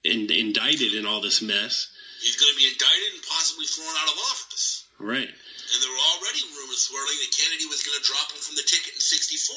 [0.04, 1.89] in, indicted in all this mess,
[2.22, 4.84] He's going to be indicted and possibly thrown out of office.
[5.00, 5.28] right?
[5.30, 8.64] And there were already rumors swirling that Kennedy was going to drop him from the
[8.68, 9.56] ticket in '64.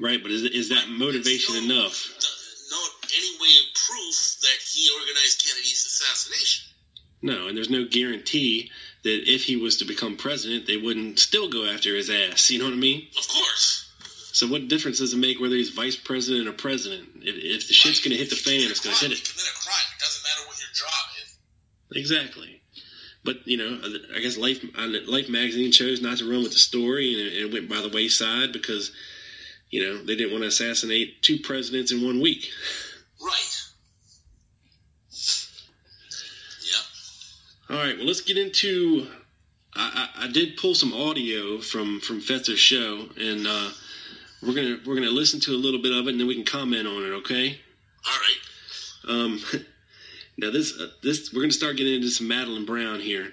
[0.00, 2.08] Right, but is is that motivation Still, enough?
[2.70, 2.80] No,
[3.12, 6.64] any way of proof that he organized Kennedy's assassination.
[7.20, 8.70] No, and there's no guarantee
[9.02, 12.50] that if he was to become president, they wouldn't still go after his ass.
[12.50, 13.08] You know what I mean?
[13.18, 13.87] Of course.
[14.38, 17.08] So what difference does it make whether he's vice president or president?
[17.16, 19.28] If, if the shit's going to hit the fan, it's going to hit it.
[19.28, 19.88] commit a crime.
[19.96, 21.38] It doesn't matter what your job is.
[21.96, 22.62] Exactly.
[23.24, 23.80] But you know,
[24.14, 24.64] I guess Life
[25.08, 27.88] Life magazine chose not to run with the story, and it, it went by the
[27.88, 28.92] wayside because
[29.70, 32.48] you know they didn't want to assassinate two presidents in one week.
[33.20, 33.62] Right.
[36.62, 36.84] Yep.
[37.70, 39.08] All right, well, let's get into.
[39.74, 43.70] I, I, I did pull some audio from from Fetzer's show, and uh,
[44.42, 46.44] we're gonna we're gonna listen to a little bit of it, and then we can
[46.44, 47.10] comment on it.
[47.18, 47.60] Okay.
[48.06, 48.38] All right.
[49.08, 49.40] Um,
[50.38, 53.32] now this uh, this we're gonna start getting into some Madeline Brown here,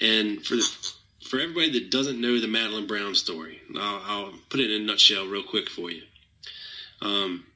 [0.00, 0.94] and for the,
[1.28, 4.84] for everybody that doesn't know the Madeline Brown story, I'll, I'll put it in a
[4.84, 6.02] nutshell real quick for you.
[7.00, 7.46] Um,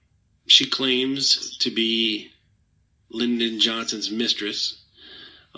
[0.47, 2.31] she claims to be
[3.11, 4.83] Lyndon Johnson's mistress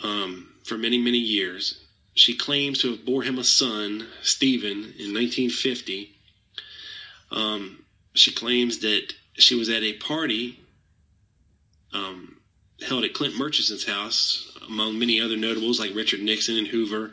[0.03, 1.81] um, for many many years.
[2.14, 6.16] She claims to have bore him a son, Stephen, in 1950.
[7.31, 10.59] Um, she claims that she was at a party
[11.93, 12.37] um,
[12.87, 17.12] held at Clint Murchison's house, among many other notables like Richard Nixon and Hoover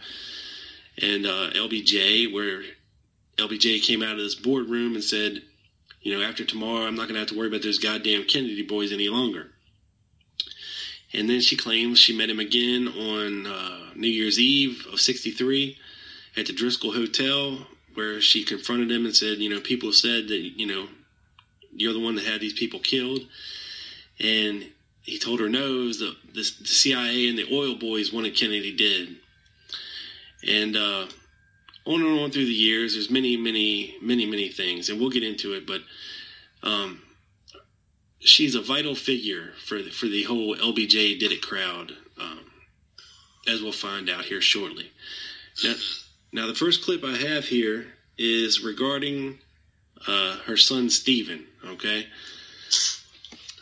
[1.02, 2.64] and uh, LBJ, where
[3.38, 5.42] LBJ came out of this boardroom and said,
[6.02, 8.64] you know, after tomorrow, I'm not going to have to worry about those goddamn Kennedy
[8.64, 9.52] boys any longer.
[11.14, 15.78] And then she claims she met him again on uh, New Year's Eve of 63
[16.36, 17.66] at the Driscoll Hotel,
[17.98, 20.88] where she confronted him and said, you know, people said that, you know,
[21.76, 23.22] you're the one that had these people killed.
[24.20, 24.68] And
[25.02, 28.36] he told her no, it was the, the, the CIA and the oil boys wanted
[28.36, 29.16] Kennedy dead.
[30.48, 31.08] And uh,
[31.86, 35.24] on and on through the years, there's many, many, many, many things, and we'll get
[35.24, 35.66] into it.
[35.66, 35.82] But
[36.62, 37.02] um,
[38.20, 42.42] she's a vital figure for the, for the whole LBJ did it crowd, um,
[43.48, 44.92] as we'll find out here shortly.
[45.64, 45.74] Now,
[46.32, 49.40] now, the first clip I have here is regarding
[50.08, 51.46] uh, her son Stephen.
[51.66, 52.08] Okay,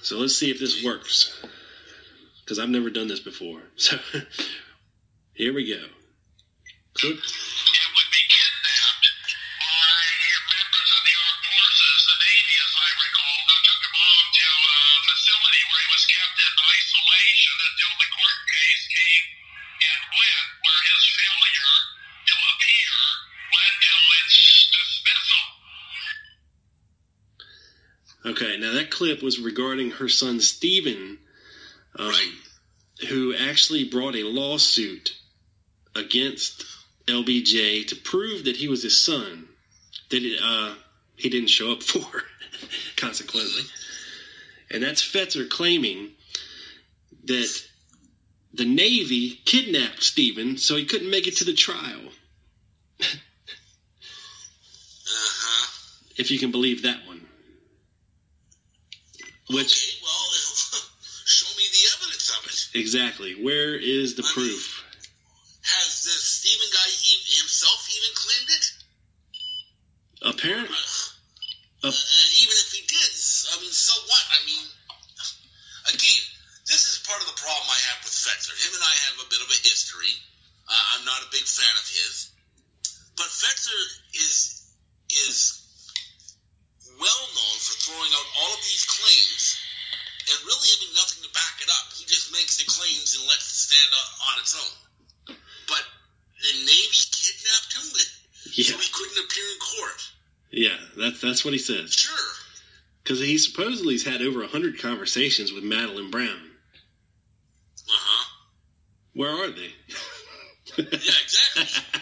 [0.01, 1.43] so let's see if this works
[2.43, 3.61] because I've never done this before.
[3.78, 3.97] So
[5.34, 5.84] here we go.
[6.93, 7.18] Clip.
[28.26, 31.20] Okay, now that clip was regarding her son Stephen,
[32.00, 32.12] um,
[33.10, 35.16] who actually brought a lawsuit
[35.96, 36.66] against
[37.06, 39.48] LBJ to prove that he was his son
[40.10, 40.74] that uh,
[41.16, 42.24] he didn't show up for,
[42.98, 43.62] consequently.
[44.72, 46.12] and that's Fetzer claiming
[47.26, 47.64] that
[48.54, 52.02] the Navy kidnapped Stephen so he couldn't make it to the trial.
[55.08, 55.68] Uh-huh.
[56.18, 57.14] If you can believe that one.
[59.56, 60.26] Which, Okay, well,
[61.26, 62.58] show me the evidence of it.
[62.80, 64.84] exactly, where is the I proof?
[65.64, 68.66] Has the Stephen guy e- himself even claimed it?
[70.22, 70.84] Apparently.
[71.84, 73.12] Uh, and even if he did,
[73.53, 74.24] I mean, so what?
[74.34, 74.66] I mean,
[75.93, 76.24] again,
[76.66, 78.53] this is part of the problem I have with Fetzer.
[78.58, 80.14] Him and I have a bit of a history.
[80.66, 82.34] Uh, I'm not a big fan of his,
[83.18, 83.82] but Fetzer
[84.18, 84.66] is
[85.14, 85.62] is
[86.97, 89.62] well known for throwing out all of these claims
[90.26, 91.86] and really having nothing to back it up.
[91.93, 94.74] He just makes the claims and lets it stand on on its own.
[95.70, 95.86] But
[96.41, 97.86] the Navy kidnapped him,
[98.58, 99.99] Yeah, so he couldn't appear in court.
[100.49, 101.93] yeah, that's that's what he says.
[101.93, 102.16] Sure.
[103.04, 106.52] Because he supposedly has had over a hundred conversations with Madeline Brown.
[107.88, 108.32] Uh huh.
[109.14, 109.72] Where are they?
[110.78, 112.02] Yeah, exactly.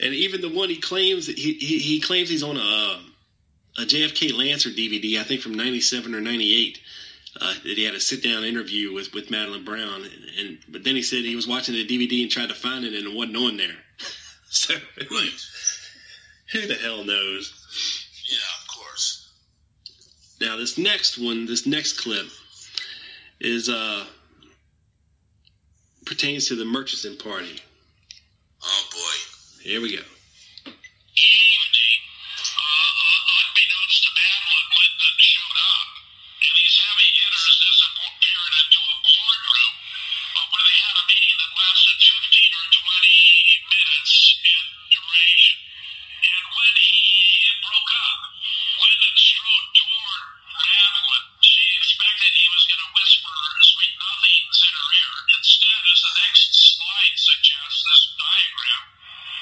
[0.00, 3.00] and even the one he claims he he, he claims he's on a
[3.78, 6.80] a JFK Lancer DVD, I think from '97 or '98.
[7.38, 10.84] Uh, that he had a sit down interview with, with Madeline Brown, and, and but
[10.84, 13.14] then he said he was watching the DVD and tried to find it and it
[13.14, 13.76] wasn't on there.
[14.48, 14.74] So
[15.10, 15.46] right.
[16.52, 17.52] who the hell knows?
[18.30, 19.34] Yeah, of course.
[20.40, 22.26] Now this next one, this next clip,
[23.38, 24.04] is uh
[26.04, 27.62] pertains to the Murchison party.
[28.64, 29.16] Oh boy.
[29.62, 30.02] Here we go.
[30.02, 31.98] evening,
[32.50, 32.90] uh,
[33.46, 35.88] unbeknownst to Madeline, Lyndon showed up,
[36.42, 39.74] and these heavy hitters disappeared into a boardroom
[40.34, 45.56] uh, where they had a meeting that lasted 15 or 20 minutes in duration.
[46.26, 47.06] And when he
[47.54, 48.18] it broke up,
[48.82, 50.22] Lyndon strode toward
[50.56, 51.26] Madeline.
[51.46, 55.14] She expected he was going to whisper sweet nothings in her ear.
[55.36, 58.82] Instead, as the next slide suggests, this diagram,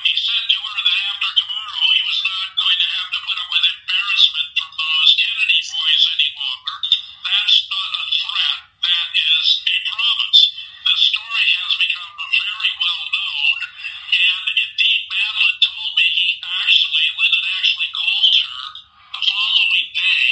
[0.04, 3.36] he said to her that after tomorrow he was not going to have to put
[3.40, 6.76] up with embarrassment from those Kennedy boys any longer.
[7.24, 10.40] That's not a threat, that is a promise.
[10.84, 13.58] This story has become very well known,
[14.12, 18.62] and indeed Madeline told me he actually, Lyndon actually called her
[19.14, 20.26] the following day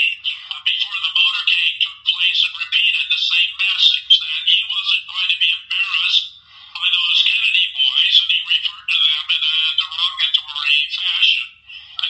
[0.53, 5.29] uh, before the motorcade took place and repeated the same message that he wasn't going
[5.33, 6.27] to be embarrassed
[6.75, 11.47] by those Kennedy boys, and he referred to them in a derogatory fashion.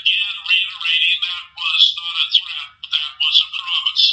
[0.01, 4.07] Again, reiterating that was not a threat, that was a promise.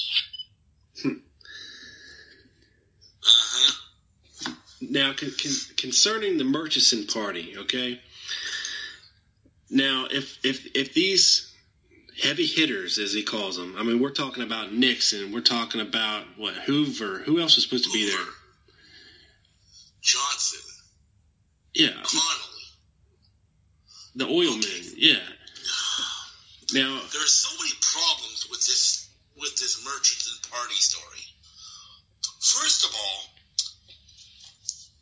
[3.19, 3.71] Uh huh.
[4.81, 6.37] Now, con- con- concerning
[7.07, 7.99] party, okay.
[9.69, 11.53] Now, if if if these
[12.21, 16.25] heavy hitters, as he calls them, I mean, we're talking about Nixon, we're talking about
[16.37, 18.25] what Hoover, who else was supposed to be there?
[20.01, 20.59] Johnson,
[21.73, 22.65] Yeah, Connolly.
[24.15, 24.83] the oil men.
[24.97, 25.19] Yeah.
[26.71, 31.23] Now, There's so many problems with this with this Murchison party story.
[32.39, 33.23] First of all,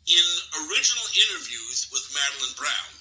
[0.08, 0.26] in
[0.64, 2.92] original interviews with Madeline Brown,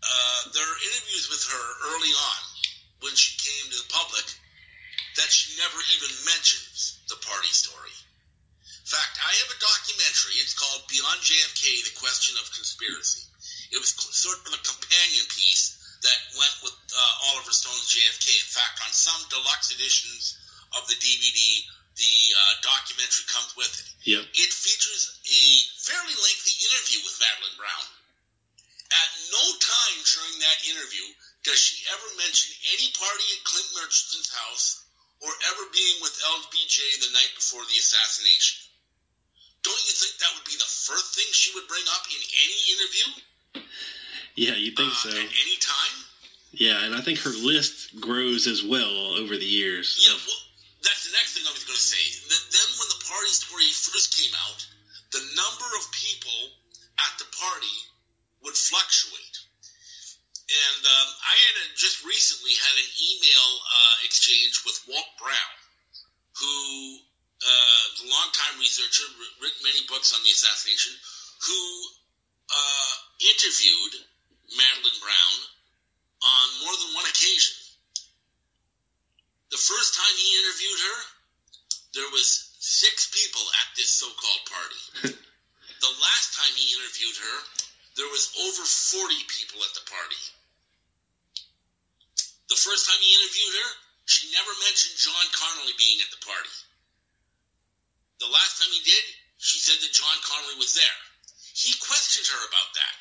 [0.00, 2.40] uh, there are interviews with her early on
[3.02, 4.26] when she came to the public
[5.18, 7.94] that she never even mentions the party story.
[8.62, 10.38] In fact, I have a documentary.
[10.38, 13.26] It's called Beyond JFK: The Question of Conspiracy.
[13.74, 18.38] It was sort of a companion piece that went with uh, Oliver Stone's JFK.
[18.38, 20.38] In fact, on some deluxe editions
[20.78, 21.38] of the DVD,
[22.00, 23.88] the uh, documentary comes with it.
[24.08, 24.24] yep.
[24.24, 25.42] It features a
[25.84, 27.86] fairly lengthy interview with Madeline Brown.
[28.90, 31.06] At no time during that interview
[31.44, 34.82] does she ever mention any party at Clint Murchison's house
[35.20, 38.64] or ever being with LBJ the night before the assassination.
[39.62, 42.60] Don't you think that would be the first thing she would bring up in any
[42.72, 43.08] interview?
[44.34, 45.10] Yeah, you think uh, so?
[45.12, 45.96] At any time?
[46.52, 50.00] Yeah, and I think her list grows as well over the years.
[50.00, 50.40] Yeah, well,
[50.82, 52.00] that's the next thing I was going to say.
[52.00, 54.60] Th- Then, when the party story first came out,
[55.12, 56.40] the number of people
[57.00, 57.76] at the party
[58.44, 59.36] would fluctuate.
[60.50, 65.56] And um, I had a, just recently had an email uh, exchange with Walt Brown,
[66.40, 66.54] who,
[67.46, 70.90] uh, the longtime researcher, wr- written many books on the assassination,
[71.46, 71.60] who
[72.50, 72.94] uh,
[73.30, 73.94] interviewed
[74.58, 75.36] Madeline Brown
[76.26, 77.54] on more than one occasion.
[79.50, 80.98] The first time he interviewed her,
[81.98, 84.82] there was six people at this so-called party.
[85.82, 87.36] the last time he interviewed her,
[87.98, 90.22] there was over 40 people at the party.
[92.46, 93.70] The first time he interviewed her,
[94.06, 96.54] she never mentioned John Connolly being at the party.
[98.22, 99.04] The last time he did,
[99.38, 100.98] she said that John Connolly was there.
[101.58, 102.96] He questioned her about that.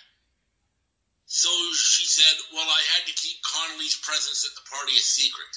[1.29, 5.53] So she said, Well, I had to keep Connolly's presence at the party a secret.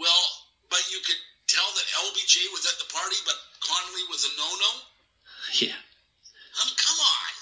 [0.00, 0.24] Well,
[0.72, 4.48] but you could tell that LBJ was at the party, but Connolly was a no
[4.48, 4.72] no?
[5.60, 5.76] Yeah.
[5.76, 7.32] I mean, come on.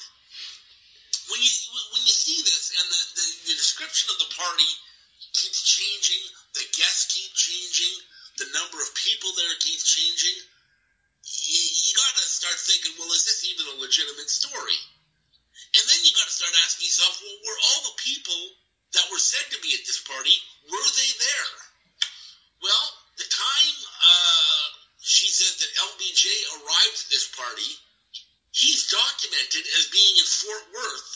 [1.31, 1.53] When you
[1.95, 4.67] when you see this and the, the, the description of the party
[5.39, 6.19] keeps changing,
[6.59, 7.95] the guests keep changing,
[8.43, 10.43] the number of people there keeps changing,
[11.23, 14.81] you, you got to start thinking, well, is this even a legitimate story?
[15.79, 18.43] And then you got to start asking yourself, well, were all the people
[18.99, 20.33] that were said to be at this party,
[20.67, 21.68] were they there?
[22.63, 22.87] Well,
[23.19, 24.67] the time uh,
[24.99, 26.27] she says that LBJ
[26.59, 27.71] arrived at this party,
[28.51, 31.13] he's documented as being in Fort Worth,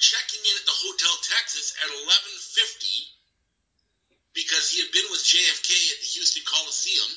[0.00, 3.14] checking in at the Hotel Texas at 11:50
[4.34, 7.12] because he had been with JFK at the Houston Coliseum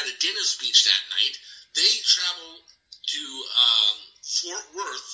[0.00, 1.34] at a dinner speech that night.
[1.74, 3.22] They travel to
[3.58, 5.10] um, Fort Worth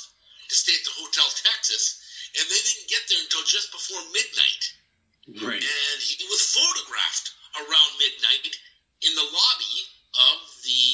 [0.49, 2.03] to stay at the Hotel Texas,
[2.37, 4.65] and they didn't get there until just before midnight.
[5.43, 5.63] Right.
[5.65, 8.45] And he was photographed around midnight
[9.03, 9.77] in the lobby
[10.17, 10.85] of the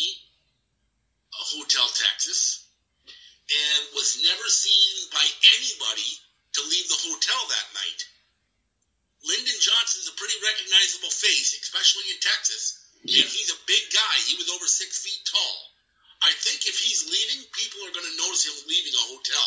[1.33, 2.67] uh, Hotel Texas
[3.51, 5.25] and was never seen by
[5.59, 6.13] anybody
[6.57, 8.01] to leave the hotel that night.
[9.23, 12.79] Lyndon Johnson's a pretty recognizable face, especially in Texas.
[13.05, 13.23] Yeah.
[13.23, 14.15] And he's a big guy.
[14.27, 15.57] He was over six feet tall.
[16.23, 19.47] I think if he's leaving, people are going to notice him leaving a hotel.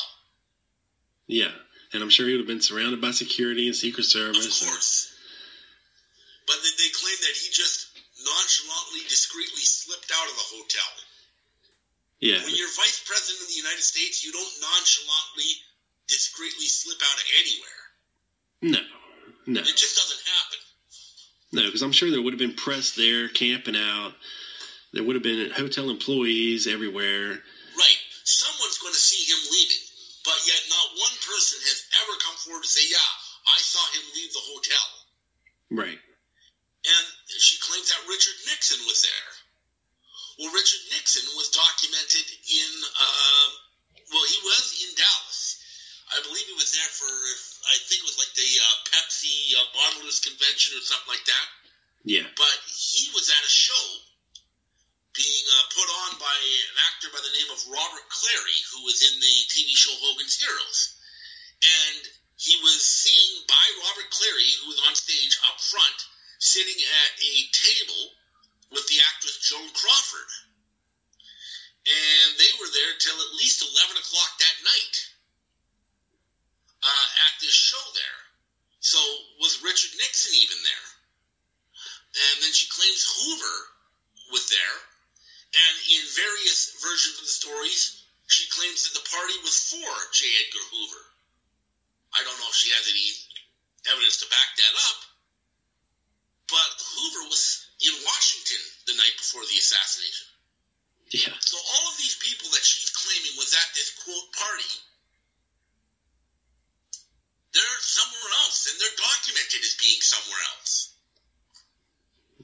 [1.28, 1.54] Yeah.
[1.94, 4.62] And I'm sure he would have been surrounded by security and Secret Of Service.
[4.62, 5.15] and- course.
[6.48, 7.90] But they, they claim that he just
[8.22, 10.92] nonchalantly, discreetly slipped out of the hotel.
[12.22, 12.40] yeah.
[12.46, 15.50] When you're vice president of the United States, you don't nonchalantly,
[16.08, 17.82] discreetly slip out of anywhere.
[18.62, 18.82] No.
[19.48, 19.62] No.
[19.62, 20.60] It just doesn't happen.
[21.54, 24.14] No, because I'm sure there would have been press there camping out.
[24.94, 27.42] There would have been hotel employees everywhere.
[27.78, 28.00] Right.
[28.24, 29.84] Someone's going to see him leaving,
[30.24, 33.12] but yet not one person has ever come forward to say, yeah,
[33.48, 34.86] I saw him leave the hotel.
[35.72, 36.00] Right.
[36.86, 37.06] And
[37.42, 39.32] she claims that Richard Nixon was there.
[40.38, 43.48] Well, Richard Nixon was documented in, uh,
[44.12, 45.42] well, he was in Dallas.
[46.14, 49.66] I believe he was there for, I think it was like the uh, Pepsi uh,
[49.74, 51.48] Bottlers Convention or something like that.
[52.06, 52.28] Yeah.
[52.38, 53.86] But he was at a show
[55.18, 59.02] being uh, put on by an actor by the name of Robert Clary, who was
[59.02, 61.00] in the TV show Hogan's Heroes.
[61.64, 62.04] And
[62.36, 66.00] he was seen by Robert Clary, who was on stage up front,
[66.40, 68.04] sitting at a table
[68.72, 70.32] with the actress Joan Crawford.
[71.86, 74.96] And they were there till at least 11 o'clock that night
[76.82, 78.22] uh, at this show there.
[78.82, 79.00] So
[79.42, 80.90] was Richard Nixon even there?
[82.16, 83.58] And then she claims Hoover
[84.32, 84.78] was there.
[85.56, 90.26] And in various versions of the stories, she claims that the party was for J.
[90.42, 91.06] Edgar Hoover.
[92.18, 93.08] I don't know if she has any
[93.94, 95.00] evidence to back that up.
[96.50, 100.28] But Hoover was in Washington the night before the assassination.
[101.12, 101.34] Yeah.
[101.42, 104.74] So all of these people that she's claiming was at this quote party,
[107.54, 110.96] they're somewhere else, and they're documented as being somewhere else.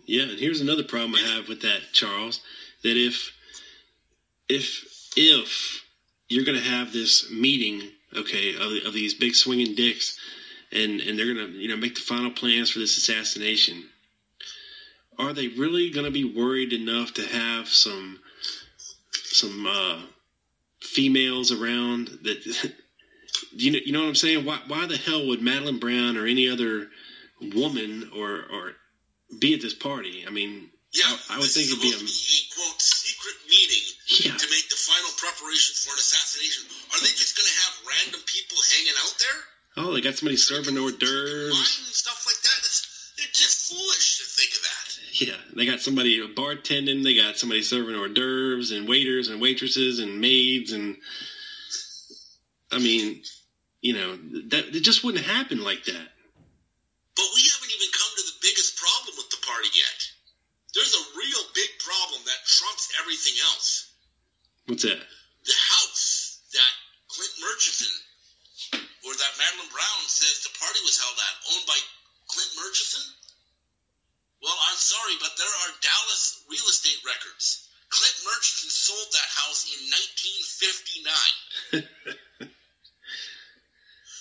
[0.05, 2.41] Yeah, and here's another problem I have with that, Charles.
[2.83, 3.31] That if
[4.47, 4.85] if
[5.15, 5.83] if
[6.29, 10.17] you're going to have this meeting, okay, of, of these big swinging dicks,
[10.71, 13.83] and and they're going to you know make the final plans for this assassination,
[15.21, 18.19] are they really going to be worried enough to have some
[19.11, 19.99] some uh,
[20.81, 22.45] females around that?
[23.51, 24.45] you know, you know what I'm saying?
[24.45, 26.87] Why why the hell would Madeline Brown or any other
[27.53, 28.73] woman or or
[29.39, 30.25] be at this party?
[30.27, 33.85] I mean, Yeah, I, I would think it'd be a quote secret meeting
[34.27, 34.35] Yeah.
[34.37, 36.65] to make the final preparations for an assassination.
[36.91, 39.39] Are they just going to have random people hanging out there?
[39.77, 41.55] oh, they got somebody serving hors d'oeuvres.
[41.55, 42.40] and stuff like.
[43.31, 44.87] It's, just foolish to think of that.
[45.23, 47.03] Yeah, they got somebody bartending.
[47.03, 50.97] They got somebody serving hors d'oeuvres and waiters and waitresses and maids and.
[52.71, 53.23] I mean,
[53.79, 54.15] you know
[54.51, 56.07] that it just wouldn't happen like that.
[57.15, 59.99] But we haven't even come to the biggest problem with the party yet.
[60.75, 63.91] There's a real big problem that trumps everything else.
[64.67, 64.99] What's that?
[64.99, 66.73] The house that
[67.11, 67.91] Clint Murchison,
[69.07, 71.79] or that Madeline Brown says the party was held at, owned by
[72.31, 73.03] Clint Murchison?
[74.41, 77.69] Well, I'm sorry, but there are Dallas real estate records.
[77.93, 79.79] Clint Murchison sold that house in
[81.77, 81.85] 1959.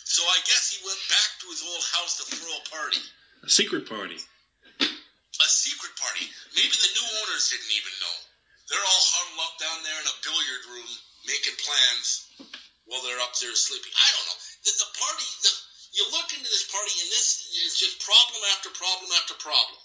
[0.04, 3.00] so I guess he went back to his old house to throw a party.
[3.46, 4.20] A secret party.
[4.20, 6.28] A secret party.
[6.52, 8.16] Maybe the new owners didn't even know.
[8.68, 10.90] They're all huddled up down there in a billiard room
[11.24, 12.28] making plans
[12.84, 13.94] while they're up there sleeping.
[13.96, 14.40] I don't know.
[14.68, 15.52] The, the party, the,
[15.96, 19.80] you look into this party, and this is just problem after problem after problem.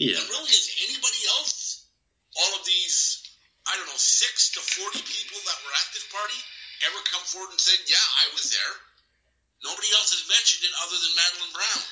[0.00, 0.16] Yeah.
[0.16, 1.84] And really, is anybody else,
[2.32, 3.20] all of these,
[3.68, 6.40] I don't know, six to 40 people that were at this party,
[6.88, 8.74] ever come forward and said, yeah, I was there?
[9.60, 11.82] Nobody else has mentioned it other than Madeline Brown.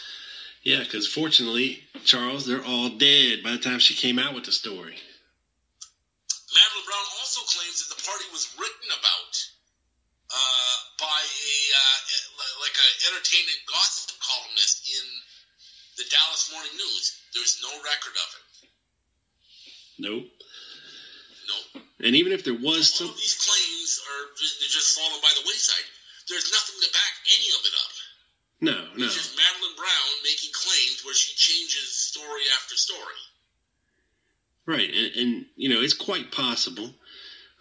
[0.65, 4.57] Yeah, because fortunately, Charles, they're all dead by the time she came out with the
[4.57, 4.97] story.
[6.49, 9.33] Madeline Brown also claims that the party was written about
[10.33, 11.99] uh, by a uh,
[12.65, 15.05] like an entertainment gossip columnist in
[15.99, 17.19] the Dallas Morning News.
[17.35, 18.47] There's no record of it.
[19.99, 20.27] Nope.
[21.49, 21.81] No.
[22.07, 25.21] And even if there was All some, of these claims are just, they're just fallen
[25.23, 25.85] by the wayside.
[26.29, 27.93] There's nothing to back any of it up.
[28.61, 33.19] no, no, It's just Madeline Brown making claims where she changes story after story.
[34.67, 36.91] right, and, and you know it's quite possible,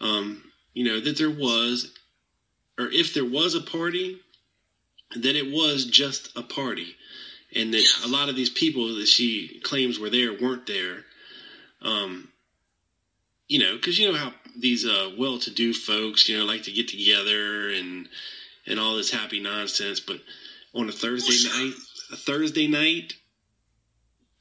[0.01, 1.91] um, you know that there was,
[2.77, 4.19] or if there was a party,
[5.15, 6.96] that it was just a party,
[7.55, 11.05] and that a lot of these people that she claims were there weren't there.
[11.81, 12.29] Um,
[13.47, 16.87] you know, because you know how these uh, well-to-do folks, you know, like to get
[16.87, 18.09] together and
[18.65, 20.19] and all this happy nonsense, but
[20.73, 21.73] on a Thursday night,
[22.11, 23.15] a Thursday night,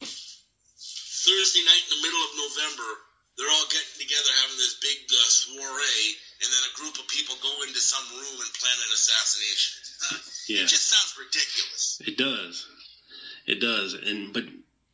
[0.01, 2.91] Thursday night in the middle of November,
[3.39, 6.11] they're all getting together having this big uh, soiree,
[6.43, 9.83] and then a group of people go into some room and plan an assassination.
[10.47, 10.63] Yeah.
[10.63, 12.01] It just sounds ridiculous.
[12.07, 12.69] It does.
[13.47, 13.95] It does.
[13.95, 14.45] And but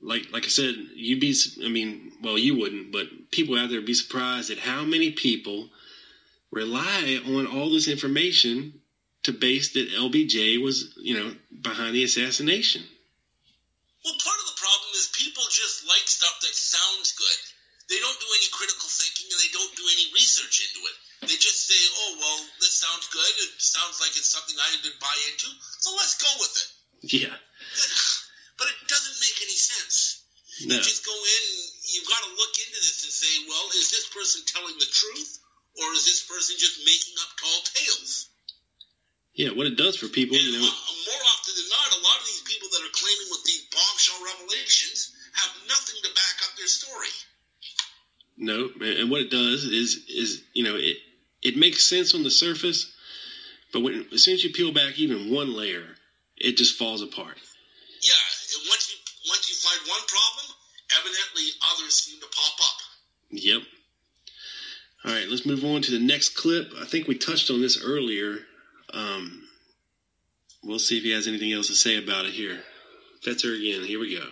[0.00, 1.34] like like I said, you'd be
[1.64, 5.12] I mean, well, you wouldn't, but people out there would be surprised at how many
[5.12, 5.70] people
[6.50, 8.80] rely on all this information
[9.22, 12.82] to base that LBJ was, you know, behind the assassination.
[14.04, 17.40] Well, part of the problem is people just like stuff that sounds good.
[17.88, 20.96] They don't do any critical thinking and they don't do any research into it.
[21.22, 23.32] They just say, oh, well, this sounds good.
[23.46, 26.68] It sounds like it's something I could buy into, so let's go with it.
[27.14, 27.34] Yeah.
[28.58, 30.22] But it doesn't make any sense.
[30.66, 30.76] No.
[30.76, 31.44] You just go in,
[31.90, 35.38] you've got to look into this and say, well, is this person telling the truth
[35.80, 38.28] or is this person just making up tall tales?
[39.34, 42.04] Yeah, what it does for people, And you know, uh, more often than not, a
[42.04, 46.36] lot of these people that are claiming with these bombshell revelations have nothing to back
[46.44, 47.08] up their story.
[48.36, 50.98] no, and what it does is is, you know, it
[51.40, 52.92] it makes sense on the surface,
[53.72, 55.96] but when as soon as you peel back even one layer,
[56.36, 57.38] it just falls apart.
[61.72, 62.80] Others seem to pop up.
[63.30, 63.62] Yep.
[65.04, 66.72] All right, let's move on to the next clip.
[66.80, 68.38] I think we touched on this earlier.
[68.92, 69.48] Um,
[70.62, 72.60] we'll see if he has anything else to say about it here.
[73.24, 73.84] Fetzer again.
[73.84, 74.26] Here we go.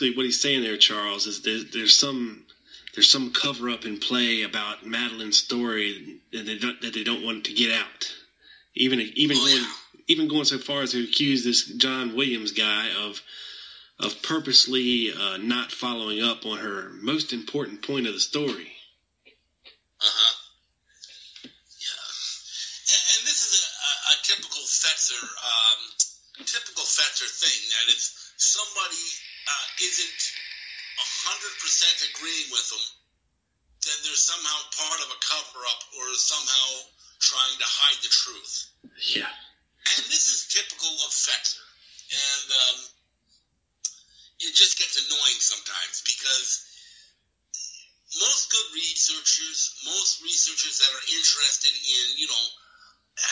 [0.00, 2.46] Basically, what he's saying there, Charles, is there's, there's some
[2.94, 7.22] there's some cover up in play about Madeline's story that they don't, that they don't
[7.22, 8.10] want to get out.
[8.74, 9.72] Even even Oh, going yeah.
[10.08, 13.20] even going so far as to accuse this John Williams guy of
[13.98, 18.72] of purposely uh, not following up on her most important point of the story.
[20.00, 20.34] Uh huh.
[21.44, 22.08] Yeah.
[22.88, 25.78] And, and this is a, a, a typical Fetzer, um,
[26.46, 28.00] typical Fetzer thing that if
[28.40, 29.04] somebody
[29.50, 30.20] uh, isn't
[31.00, 32.86] hundred percent agreeing with them,
[33.84, 36.68] then they're somehow part of a cover up or somehow
[37.20, 38.72] trying to hide the truth.
[39.12, 39.32] Yeah.
[39.96, 41.64] And this is typical of Fetzer.
[42.10, 42.78] And um,
[44.44, 46.68] it just gets annoying sometimes because
[48.20, 52.44] most good researchers, most researchers that are interested in, you know,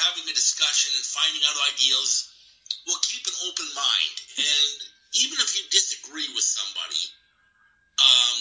[0.09, 2.33] having a discussion and finding out ideas
[2.89, 4.17] will keep an open mind.
[4.41, 4.77] And
[5.17, 7.05] even if you disagree with somebody,
[7.99, 8.39] um,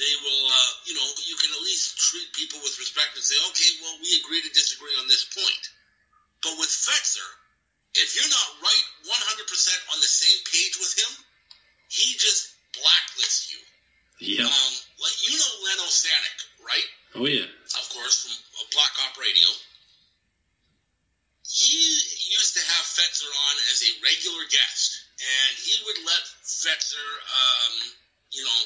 [0.00, 3.36] they will, uh, you know, you can at least treat people with respect and say,
[3.52, 5.64] okay, well, we agree to disagree on this point.
[6.40, 7.28] But with Fetzer,
[7.94, 11.12] if you're not right 100% on the same page with him,
[11.92, 13.60] he just blacklists you.
[14.22, 14.46] Yep.
[14.48, 16.88] Um, like you know Len Osanic, right?
[17.18, 17.42] Oh yeah.
[17.74, 19.50] Of course, from uh, Black Op Radio.
[21.42, 21.74] He
[22.32, 27.74] used to have Fetzer on as a regular guest, and he would let Fetzer, um,
[28.32, 28.60] you know,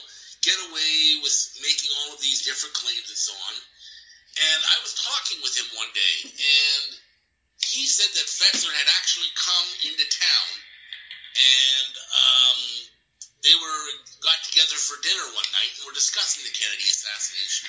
[0.46, 3.54] get away with making all of these different claims and so on.
[4.38, 6.86] And I was talking with him one day, and
[7.58, 10.48] he said that Fetzer had actually come into town,
[11.34, 12.60] and um,
[13.42, 13.82] they were
[14.24, 17.68] got together for dinner one night and were discussing the Kennedy assassination.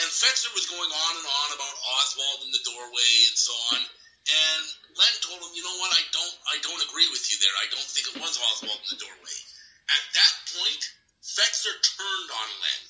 [0.00, 3.80] And Fetzer was going on and on about Oswald in the doorway and so on.
[3.80, 7.56] And Len told him, you know what, I don't I don't agree with you there.
[7.60, 9.38] I don't think it was Oswald in the doorway.
[9.90, 10.82] At that point,
[11.22, 12.82] Fetzer turned on Len.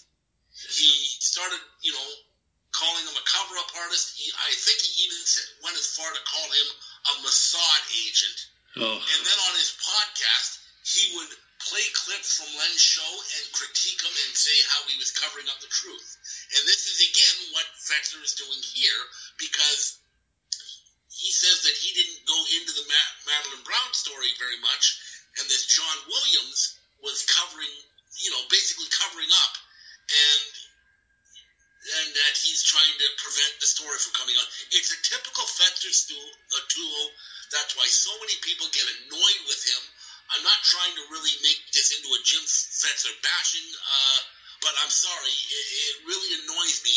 [0.53, 2.11] He started, you know,
[2.77, 4.21] calling him a cover-up artist.
[4.21, 6.69] He, I think he even said, went as far to call him
[7.09, 8.39] a Mossad agent.
[8.77, 9.01] Oh.
[9.01, 11.33] And then on his podcast, he would
[11.69, 15.61] play clips from Len's show and critique him and say how he was covering up
[15.61, 16.09] the truth.
[16.57, 19.01] And this is again what Fetzer is doing here
[19.37, 20.00] because
[21.21, 24.97] he says that he didn't go into the Ma- Madeline Brown story very much,
[25.37, 27.71] and this John Williams was covering,
[28.25, 29.55] you know, basically covering up,
[30.09, 30.43] and
[31.81, 34.49] and that he's trying to prevent the story from coming out.
[34.73, 35.93] It's a typical Fetzer
[36.69, 37.03] tool.
[37.49, 39.83] That's why so many people get annoyed with him.
[40.37, 44.21] I'm not trying to really make this into a Jim Fetzer bashing, uh,
[44.61, 46.97] but I'm sorry, it, it really annoys me.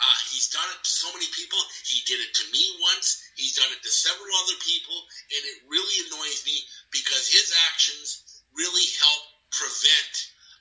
[0.00, 1.58] Uh, he's done it to so many people.
[1.86, 3.22] He did it to me once.
[3.38, 4.98] He's done it to several other people,
[5.30, 6.56] and it really annoys me
[6.90, 10.14] because his actions really help prevent,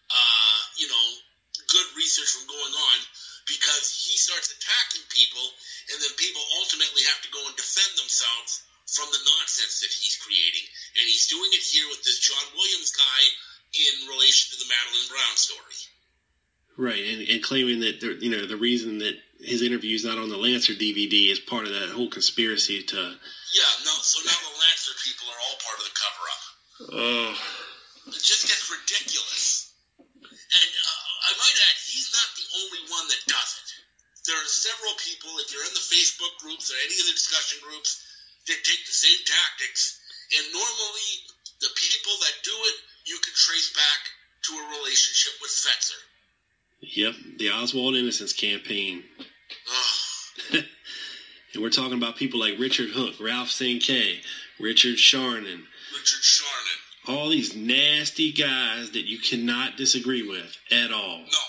[0.10, 1.08] uh, you know,
[1.70, 2.98] good research from going on
[3.48, 5.44] because he starts attacking people,
[5.92, 10.20] and then people ultimately have to go and defend themselves from the nonsense that he's
[10.22, 10.66] creating.
[11.00, 13.22] And he's doing it here with this John Williams guy
[13.74, 15.93] in relation to the Madeline Brown story.
[16.78, 20.18] Right, and, and claiming that there- you know the reason that his interview is not
[20.18, 22.98] on the Lancer DVD is part of that whole conspiracy to.
[22.98, 26.44] Yeah, no, so now the Lancer people are all part of the cover up.
[26.98, 27.30] Oh,
[28.10, 29.76] It just gets ridiculous.
[30.00, 33.70] And uh, I might add, he's not the only one that does it.
[34.26, 37.60] There are several people, if you're in the Facebook groups or any of the discussion
[37.62, 38.00] groups,
[38.48, 40.00] that take the same tactics.
[40.40, 41.12] And normally,
[41.62, 44.02] the people that do it, you can trace back
[44.48, 46.00] to a relationship with Fetzer.
[46.84, 49.04] Yep, the Oswald Innocence campaign,
[50.54, 53.80] and we're talking about people like Richard Hook, Ralph St.
[54.60, 55.64] Richard Charnin,
[55.96, 56.80] Richard Charnin.
[57.08, 61.24] all these nasty guys that you cannot disagree with at all.
[61.24, 61.46] No,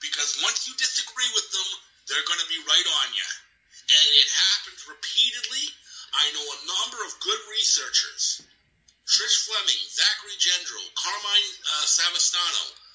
[0.00, 1.68] because once you disagree with them,
[2.06, 3.28] they're going to be right on you.
[3.90, 5.66] And it happens repeatedly.
[6.14, 8.42] I know a number of good researchers
[9.06, 12.85] Trish Fleming, Zachary Gendro, Carmine uh, Savastano,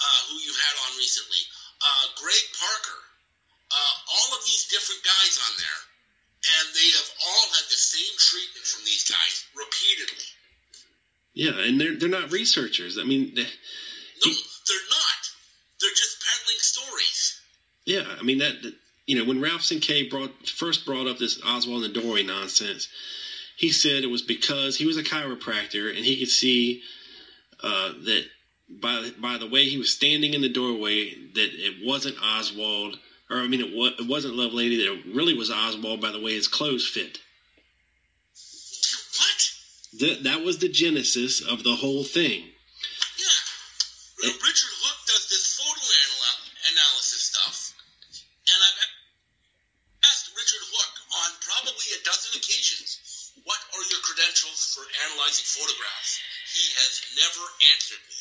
[0.00, 1.40] uh, who you had on recently,
[1.84, 3.00] uh, Greg Parker,
[3.70, 5.80] uh, all of these different guys on there.
[6.40, 10.24] And they have all had the same treatment from these guys repeatedly.
[11.34, 12.98] Yeah, and they're they're not researchers.
[12.98, 15.20] I mean, they- No, they're not.
[15.80, 17.40] They're just peddling stories.
[17.84, 18.74] yeah, I mean that, that
[19.06, 19.68] you know when Ralph.
[19.68, 22.88] K brought first brought up this Oswald and doorway nonsense,
[23.56, 26.82] he said it was because he was a chiropractor and he could see
[27.62, 28.24] uh, that
[28.70, 32.98] by by the way he was standing in the doorway that it wasn't Oswald
[33.28, 36.20] or I mean it, wa- it wasn't Lovelady that it really was Oswald by the
[36.20, 37.18] way his clothes fit.
[39.18, 39.40] What?
[40.00, 42.46] That that was the genesis of the whole thing.
[43.18, 43.40] Yeah.
[44.22, 47.74] Now, Richard Hook does this photo anal- analysis stuff,
[48.46, 48.78] and I've
[50.06, 50.92] asked Richard Hook
[51.24, 56.20] on probably a dozen occasions, "What are your credentials for analyzing photographs?"
[56.54, 57.44] He has never
[57.74, 58.19] answered me.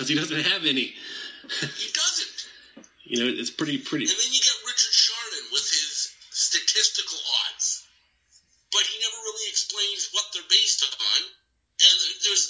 [0.00, 0.96] Because he doesn't have any.
[1.76, 2.32] He doesn't.
[3.04, 4.08] You know, it's pretty pretty.
[4.08, 7.84] And then you get Richard Charnin with his statistical odds.
[8.72, 11.20] But he never really explains what they're based on,
[11.84, 12.48] and there's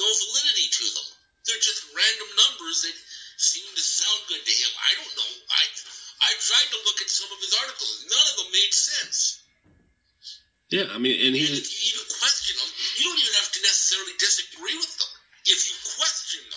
[0.00, 1.08] no validity to them.
[1.44, 2.96] They're just random numbers that
[3.36, 4.72] seem to sound good to him.
[4.80, 5.32] I don't know.
[5.52, 5.62] I
[6.24, 8.08] I tried to look at some of his articles.
[8.08, 9.44] None of them made sense.
[10.72, 11.44] Yeah, I mean, and he.
[11.44, 15.12] And if you even question them, you don't even have to necessarily disagree with them.
[15.44, 16.55] If you question them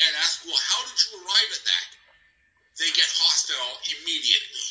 [0.00, 1.86] and ask, well, how did you arrive at that?
[2.78, 4.66] They get hostile immediately.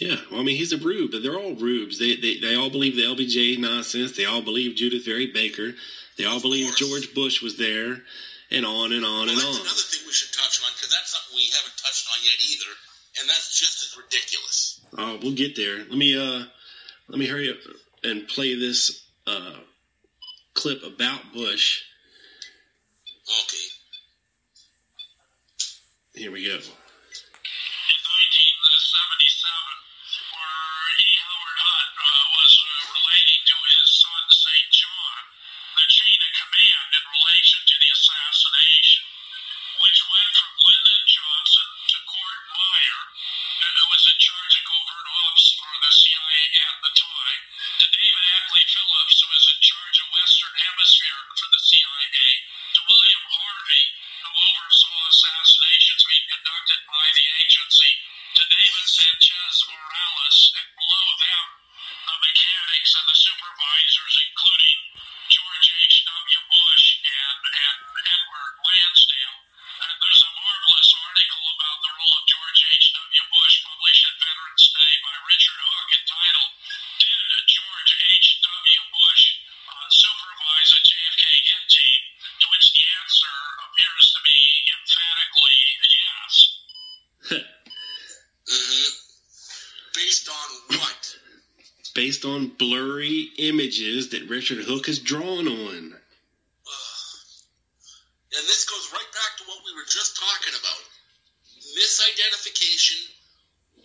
[0.00, 0.16] yeah.
[0.30, 1.10] Well, I mean, he's a rube.
[1.12, 1.98] but They're all rubes.
[1.98, 4.16] They they they all believe the LBJ nonsense.
[4.16, 5.72] They all believe Judyth Vary Baker.
[6.16, 6.74] They all believe.
[6.76, 8.00] George Bush was there,
[8.50, 9.66] and on and on Well, and that's on.
[9.68, 12.72] another thing we should touch on because that's something we haven't touched on yet either,
[13.20, 14.80] and that's just as ridiculous.
[14.96, 15.76] Oh, we'll get there.
[15.78, 16.44] Let me uh,
[17.08, 17.58] let me hurry up
[18.02, 19.60] and play this uh
[20.54, 21.82] clip about Bush.
[23.28, 23.65] Okay.
[26.16, 26.56] Here we go.
[26.56, 26.72] in 1977,
[30.32, 31.12] where E.
[31.12, 34.68] Howard Hunt uh, was uh, relating to his son St.
[34.80, 35.16] John
[35.76, 39.04] the chain of command in relation to the assassination,
[39.84, 45.08] which went from Lyndon Johnson to Cord Meyer, uh, who was in charge of covert
[45.20, 47.42] ops for the CIA at the time,
[47.84, 52.28] to David Atlee Phillips, who was in charge of Western Hemisphere for the CIA,
[52.72, 53.84] to William Harvey,
[54.24, 55.55] who oversaw assassinations
[56.24, 57.92] conducted by the agency,
[58.36, 61.44] to David Sanchez Morales, and below them,
[62.04, 64.78] the mechanics and the supervisors, including
[65.32, 66.40] George H.W.
[66.52, 69.38] Bush and, and Edward Lansdale.
[69.76, 73.24] And there's a marvelous article about the role of George H.W.
[73.34, 76.52] Bush published in Veterans Today by Richard Hook entitled,
[77.02, 78.82] Did George H.W.
[79.00, 79.24] Bush
[79.66, 82.00] uh, supervise a JFK hit team?
[82.40, 84.40] To which the answer appears to be
[84.76, 85.60] emphatically
[85.90, 86.32] yes.
[88.46, 88.90] Mm-hmm.
[89.94, 90.48] Based on
[90.78, 91.02] what?
[91.94, 95.94] Based on blurry images that Richard Hook has drawn on.
[98.36, 100.84] And this goes right back to what we were just talking about.
[101.72, 103.00] Misidentification,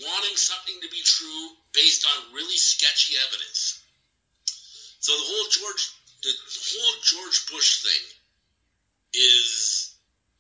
[0.03, 3.79] wanting something to be true based on really sketchy evidence.
[4.99, 5.83] So the whole George
[6.21, 8.05] the whole George Bush thing
[9.13, 9.95] is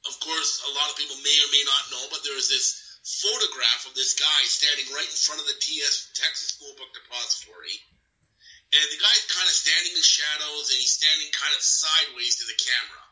[0.05, 2.80] of course a lot of people may or may not know, but there is this
[3.01, 7.81] photograph of this guy standing right in front of the TS Texas School Book Depository.
[8.71, 12.45] And the guy's kind of standing in shadows and he's standing kind of sideways to
[12.47, 13.03] the camera.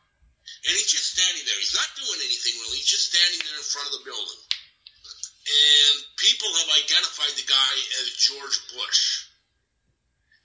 [0.66, 1.58] And he's just standing there.
[1.60, 2.80] He's not doing anything really.
[2.80, 4.42] He's just standing there in front of the building.
[5.50, 7.74] And people have identified the guy
[8.06, 9.26] as George Bush.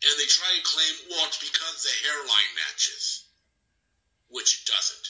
[0.03, 3.29] And they try to claim, well, it's because the hairline matches,
[4.29, 5.07] which it doesn't.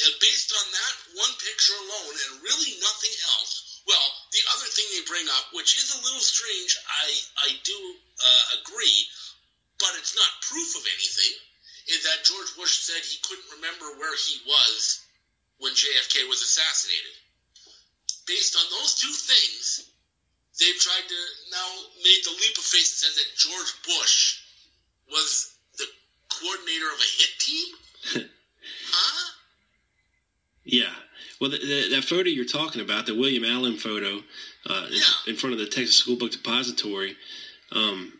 [0.00, 4.86] It- based on that one picture alone and really nothing else, well, the other thing
[4.92, 9.08] they bring up, which is a little strange, I, I do uh, agree,
[9.78, 11.34] but it's not proof of anything,
[11.88, 15.00] is that George Bush said he couldn't remember where he was
[15.58, 17.12] when JFK was assassinated.
[18.26, 19.84] Based on those two things,
[20.58, 21.20] they've tried to
[21.50, 21.68] now
[22.04, 24.40] made the leap of faith and says that George Bush
[25.10, 25.86] was the
[26.28, 27.68] coordinator of a hit team?
[28.92, 29.39] huh?
[30.70, 30.92] Yeah.
[31.40, 34.20] Well, the, the, that photo you're talking about, the William Allen photo
[34.68, 35.30] uh, in- Yeah.
[35.32, 37.16] in, front of the Texas School Book Depository,
[37.72, 38.12] um,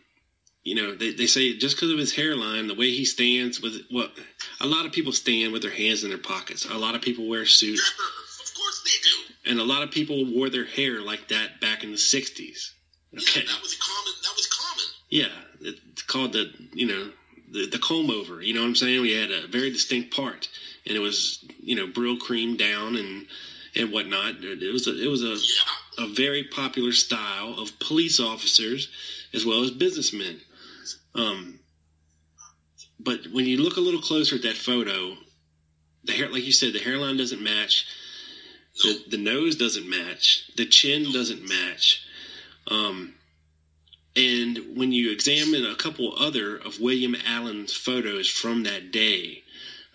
[0.63, 3.81] you know, they, they say just because of his hairline, the way he stands with
[3.89, 4.11] what
[4.59, 6.65] a lot of people stand with their hands in their pockets.
[6.65, 9.51] A lot of people wear suits, of course they do.
[9.51, 12.71] and a lot of people wore their hair like that back in the '60s.
[13.13, 13.41] Okay.
[13.41, 14.13] Yeah, that was common.
[14.23, 14.85] That was common.
[15.09, 15.31] Yeah,
[15.61, 17.11] it's called the you know
[17.51, 18.41] the the comb over.
[18.41, 19.01] You know what I'm saying?
[19.01, 20.47] We had a very distinct part,
[20.85, 23.27] and it was you know Brylcreem down and
[23.75, 24.35] and whatnot.
[24.43, 25.37] It was a, it was a
[26.01, 28.89] a very popular style of police officers
[29.33, 30.41] as well as businessmen.
[31.15, 31.59] Um,
[32.99, 35.17] but when you look a little closer at that photo,
[36.03, 37.85] the hair, like you said, the hairline doesn't match.
[38.83, 40.49] The, the nose doesn't match.
[40.55, 42.05] The chin doesn't match.
[42.67, 43.15] Um,
[44.15, 49.40] and when you examine a couple other of William Allen's photos from that day,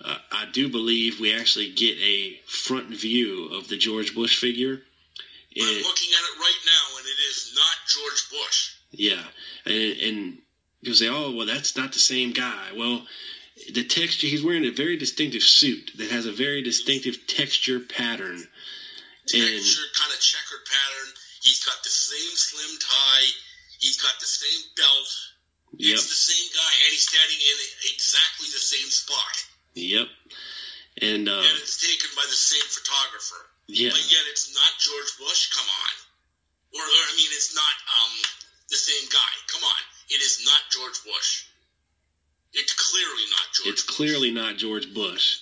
[0.04, 4.82] uh, I do believe we actually get a front view of the George Bush figure.
[5.58, 8.74] I'm looking at it right now, and it is not George Bush.
[8.92, 9.24] yeah,
[9.64, 10.38] and, and
[10.82, 13.06] people say, "Oh, well, that's not the same guy." Well,
[13.72, 14.26] the texture.
[14.26, 18.44] He's wearing a very distinctive suit that has a very distinctive texture pattern.
[19.26, 21.08] Texture kind of checkered pattern.
[21.40, 23.26] He's got the same slim tie.
[23.80, 25.08] He's got the same belt.
[25.78, 27.56] yep, It's the same guy, and he's standing in
[27.94, 29.34] exactly the same spot.
[29.76, 30.08] Yep,
[31.00, 33.44] and uh, And it's taken by the same photographer.
[33.68, 35.52] yeah, But yet it's not George Bush.
[35.54, 35.94] Come on.
[36.74, 38.14] Or, or I mean, it's not um,
[38.70, 39.32] the same guy.
[39.52, 39.80] Come on.
[40.08, 41.44] It is not George Bush.
[42.52, 43.96] It's clearly not George it's Bush.
[43.96, 45.38] clearly not George Bush.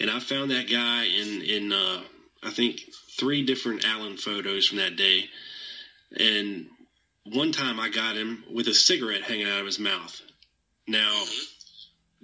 [0.00, 2.02] And I found that guy in in uh,
[2.42, 2.80] I think
[3.18, 5.30] three different Allen photos from that day.
[6.18, 6.66] And
[7.24, 10.20] one time I got him with a cigarette hanging out of his mouth.
[10.86, 11.44] Now, Mhm.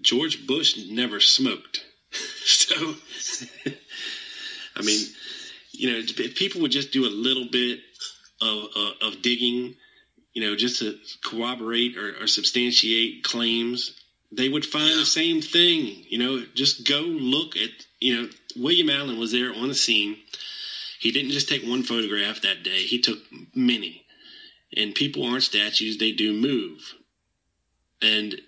[0.01, 1.85] George Bush never smoked.
[2.45, 2.75] so,
[4.77, 5.07] I mean,
[5.73, 7.81] you know, if people would just do a little bit
[8.41, 9.75] of, of, of digging,
[10.35, 13.95] you know, just to corroborate or, or substantiate claims,
[14.31, 14.97] they would find Yeah.
[14.97, 16.05] the same thing.
[16.09, 17.71] You know, just go look at,
[18.01, 20.17] you know, William Allen was there on the scene.
[20.99, 23.19] He didn't just take one photograph that day, he took
[23.55, 24.05] many.
[24.75, 26.95] And people aren't statues, they do move.
[28.01, 28.41] And,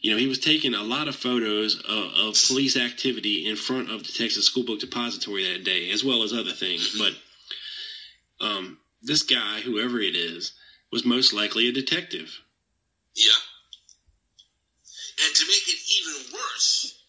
[0.00, 3.90] you know, he was taking a lot of photos of, of police activity in front
[3.90, 6.96] of the Texas School Book Depository that day, as well as other things.
[6.98, 7.12] But
[8.44, 10.52] um, this guy, whoever it is,
[10.92, 12.40] was most likely a detective.
[13.14, 13.40] Yeah.
[15.24, 17.00] And to make it even worse,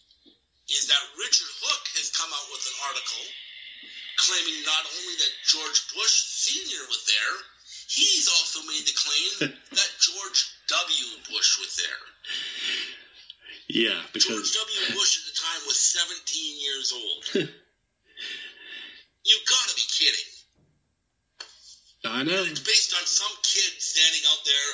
[0.68, 3.24] is that Richard Hook has come out with an article
[4.18, 6.84] claiming not only that George Bush Sr.
[6.88, 7.36] was there,
[7.88, 11.06] he's also made the claim that George W.
[11.30, 12.04] Bush was there.
[13.68, 14.96] Yeah, because George W.
[14.96, 16.24] Bush at the time was 17
[16.56, 17.22] years old.
[19.28, 20.28] you gotta be kidding.
[22.08, 22.48] I know.
[22.48, 24.70] It's based on some kid standing out there.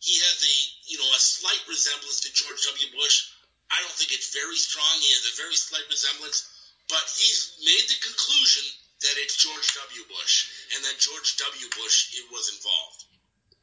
[0.00, 0.56] He has a,
[0.88, 2.88] you know, a slight resemblance to George W.
[2.96, 3.36] Bush.
[3.68, 4.88] I don't think it's very strong.
[5.04, 6.48] He has a very slight resemblance,
[6.88, 8.64] but he's made the conclusion
[9.04, 10.08] that it's George W.
[10.08, 11.68] Bush and that George W.
[11.76, 13.04] Bush it was involved.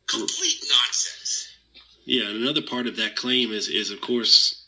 [0.06, 1.50] Complete nonsense.
[2.06, 4.59] Yeah, and another part of that claim is, is of course,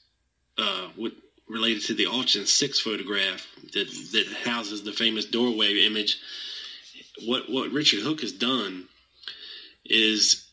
[0.62, 1.12] uh, what
[1.50, 6.18] related to the Altgens Six photograph that that houses the famous doorway image.
[7.26, 8.88] What what Richard Hook has done
[9.86, 10.46] is,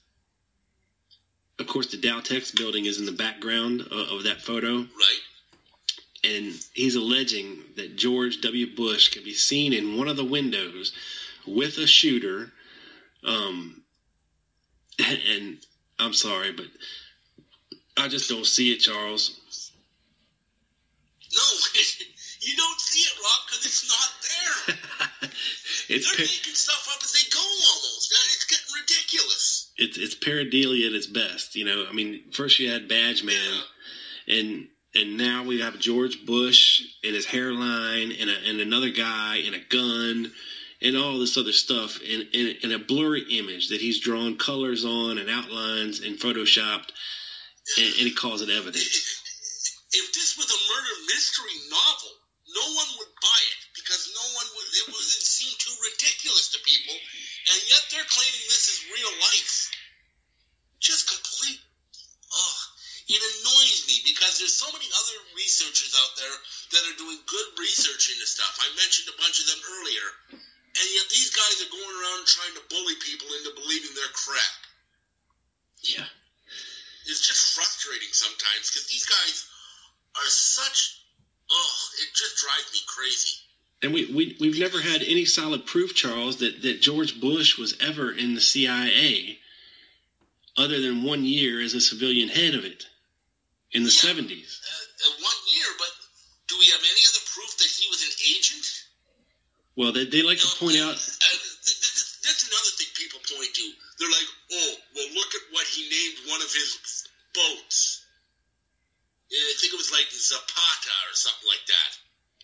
[1.59, 5.20] of course, the Dal-Tex building is in the background of, of that photo, Right?
[6.24, 8.74] and he's alleging that George W.
[8.74, 10.92] Bush can be seen in one of the windows
[11.46, 12.52] with a shooter.
[13.24, 13.82] Um,
[14.98, 15.59] and
[15.98, 16.66] I'm sorry, but
[17.96, 19.38] I just don't see it, Charles.
[21.39, 21.47] No,
[22.43, 25.30] you don't see it, Rob, because it's not there.
[25.91, 28.12] It's They're par- making stuff up as they go almost.
[28.12, 29.72] It's getting ridiculous.
[29.78, 31.55] it's it's pareidolia at its best.
[31.57, 33.61] You know, I mean, first you had Badge Man,
[34.28, 39.36] and and now we have George Bush and his hairline, and a, and another guy
[39.47, 40.31] and a gun,
[40.82, 44.85] and all this other stuff, and, and, and a blurry image that he's drawn colors
[44.85, 46.90] on and outlines and photoshopped,
[47.78, 49.18] and, and he calls it evidence.
[49.93, 52.12] if this was a murder mystery novel,
[52.48, 54.69] no one would buy it because no one would.
[54.85, 59.69] It would seem too ridiculous to people, and yet they're claiming this is real life.
[60.81, 61.60] Just complete.
[62.32, 62.60] Ugh.
[63.09, 66.36] It annoys me because there's so many other researchers out there
[66.77, 68.60] that are doing good research into stuff.
[68.60, 70.06] I mentioned a bunch of them earlier,
[70.36, 74.56] and yet these guys are going around trying to bully people into believing they're crap.
[75.81, 76.09] Yeah.
[77.09, 79.48] It's just frustrating sometimes because these guys
[80.16, 81.02] are such.
[81.51, 83.30] Oh, it just drives me crazy.
[83.80, 87.76] And we, we, we've never had any solid proof, Charles, that, that George Bush was
[87.80, 89.39] ever in the CIA
[90.59, 92.86] other than one year as a civilian head of it
[93.72, 94.10] in the Yeah.
[94.10, 94.59] 70s.
[94.59, 95.89] Uh, uh, one year, but
[96.48, 98.66] do we have any other proof that he was an agent?
[99.76, 103.20] Well, they, they like to point out, Uh, th- th- th- that's another thing people
[103.30, 103.66] point to.
[104.02, 104.28] They're like,
[104.59, 107.88] oh, well, look at what he named one of his boats.
[109.30, 111.90] Yeah, I think it was like Zapata or something like that.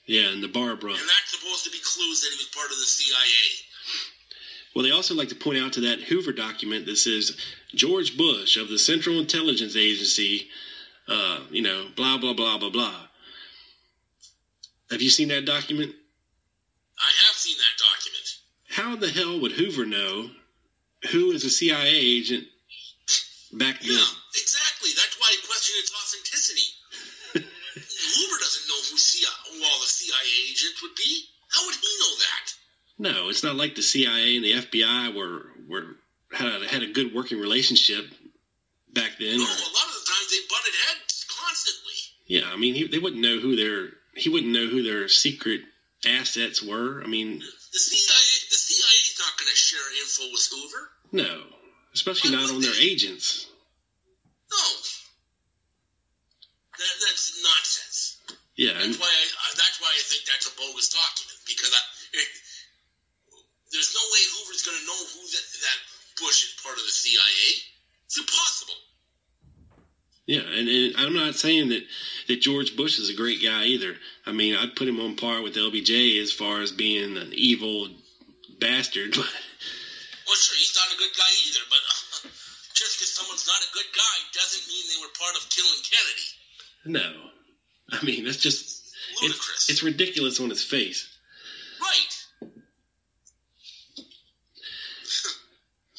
[0.07, 0.93] yeah, and the Barbara.
[0.93, 3.49] And that's supposed to be clues that he was part of the CIA.
[4.75, 7.37] Well, they also like to point out to that Hoover document that says
[7.75, 10.49] George Bush of the Central Intelligence Agency,
[11.09, 13.07] uh, you know, blah, blah, blah, blah, blah.
[14.91, 15.95] Have you seen that document?
[17.01, 18.39] I have seen that document.
[18.69, 20.31] How the hell would Hoover know
[21.13, 22.45] who is a CIA agent
[23.53, 23.91] back then?
[23.93, 24.05] Yeah,
[30.85, 31.25] would be.
[31.51, 32.47] How would he know that?
[32.97, 35.97] No, it's not like the CIA and the FBI were were
[36.33, 38.07] had a, had a good working relationship
[38.93, 39.39] back then.
[39.39, 41.99] No, or- a lot of the times they butted heads constantly.
[42.27, 45.63] Yeah, I mean, he, they wouldn't know who their he wouldn't know who their secret
[46.07, 47.03] assets were.
[47.03, 50.91] I mean, The CIA, the CIA's not going to share info with Hoover.
[51.13, 51.43] no,
[51.95, 52.79] especially Why not on their they?
[52.95, 53.47] agents.
[54.51, 54.59] No,
[56.79, 58.19] that, that's nonsense.
[58.57, 59.44] Yeah, and why I, that's
[59.85, 61.83] why I think that's a bogus document because I,
[62.17, 62.29] it,
[63.69, 65.79] there's no way Hoover's going to know who that, that
[66.17, 67.45] Bush is part of the CIA.
[68.09, 68.81] It's impossible.
[70.25, 71.85] yeah, and, and I'm not saying that
[72.29, 73.97] that George Bush is a great guy either.
[74.25, 77.89] I mean, I'd put him on par with LBJ as far as being an evil
[78.59, 79.13] bastard.
[79.21, 79.29] But
[80.33, 81.83] Well, sure, he's not a good guy either, but
[82.73, 86.29] just because someone's not a good guy doesn't mean they were part of killing Kennedy.
[86.97, 87.09] no,
[87.93, 88.74] I mean that's just
[89.23, 89.69] Ludicrous.
[89.69, 91.09] it's, it's ridiculous on its face.
[91.81, 92.25] right.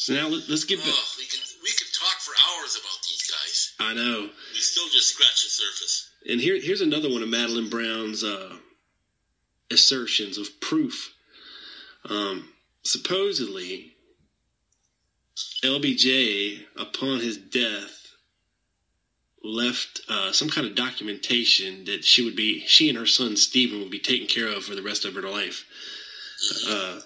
[0.06, 0.90] So now let, let's get back.
[0.90, 3.74] Oh, we can we can talk for hours about these guys.
[3.80, 4.30] I know.
[4.54, 6.12] We still just scratch the surface.
[6.30, 8.56] And here, here's another one of Madeline Brown's uh,
[9.72, 11.12] assertions of proof.
[12.08, 12.50] Um,
[12.84, 13.96] supposedly,
[15.64, 17.95] LBJ, upon his death,
[19.46, 23.80] left uh, some kind of documentation that she would be, she and her son Stephen
[23.80, 25.66] would be taken care of for the rest of her life.
[26.68, 27.00] Uh,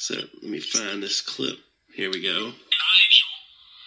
[0.00, 1.58] so let me find this clip.
[1.92, 2.32] Here we go.
[2.32, 3.34] Nigel,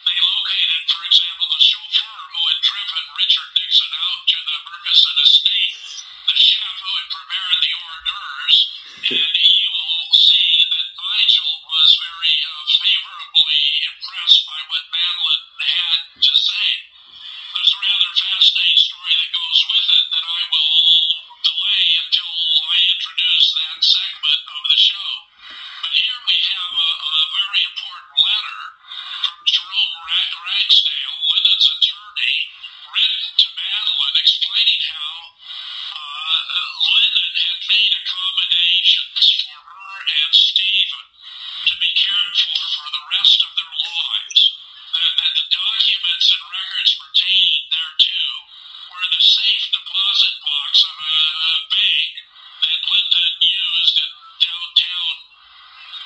[0.05, 5.17] they located, for example, the chauffeur who had driven Richard Nixon out to the Murchison
[5.25, 5.75] estate,
[6.29, 8.57] the chef who had prepared the hors d'oeuvres,
[9.17, 15.99] and you will see that Nigel was very uh, favorably impressed by what Madeline had
[16.21, 16.67] to say.
[17.55, 20.75] There's a rather fascinating story that goes with it that I will
[21.43, 22.31] delay until
[22.67, 25.11] I introduce that segment of the show.
[25.83, 28.61] But here we have a, a very important letter
[29.23, 32.37] from Jerome Ra- Ragsdale, Lyndon's attorney,
[32.89, 35.13] written to Madeline explaining how
[35.93, 36.39] uh,
[36.89, 41.05] Lyndon had made accommodations for her and Stephen
[41.69, 44.41] to be cared for for the rest of their lives.
[44.93, 48.23] That, that the documents and records pertaining thereto
[48.93, 52.11] were the safe deposit box of a, a bank
[52.61, 55.15] that Lyndon used in downtown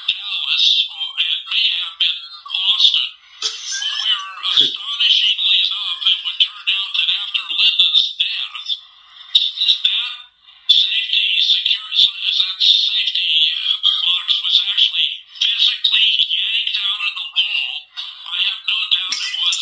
[0.08, 2.20] Dallas, or it may have been
[2.64, 3.12] Austin,
[3.44, 8.68] where astonishingly enough, it would turn out that after Lyndon's death,
[9.84, 10.16] that
[10.72, 13.52] safety security, that safety
[13.84, 15.12] box was actually
[15.44, 17.76] physically yanked out of the wall.
[18.28, 19.60] I have no doubt it was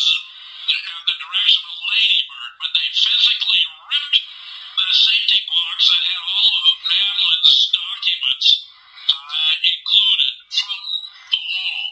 [0.66, 6.22] at the direction of Lady Bird, but they physically ripped the safety box that had
[6.26, 8.48] all of Madeline's documents
[9.08, 10.80] uh, included from
[11.32, 11.86] the wall.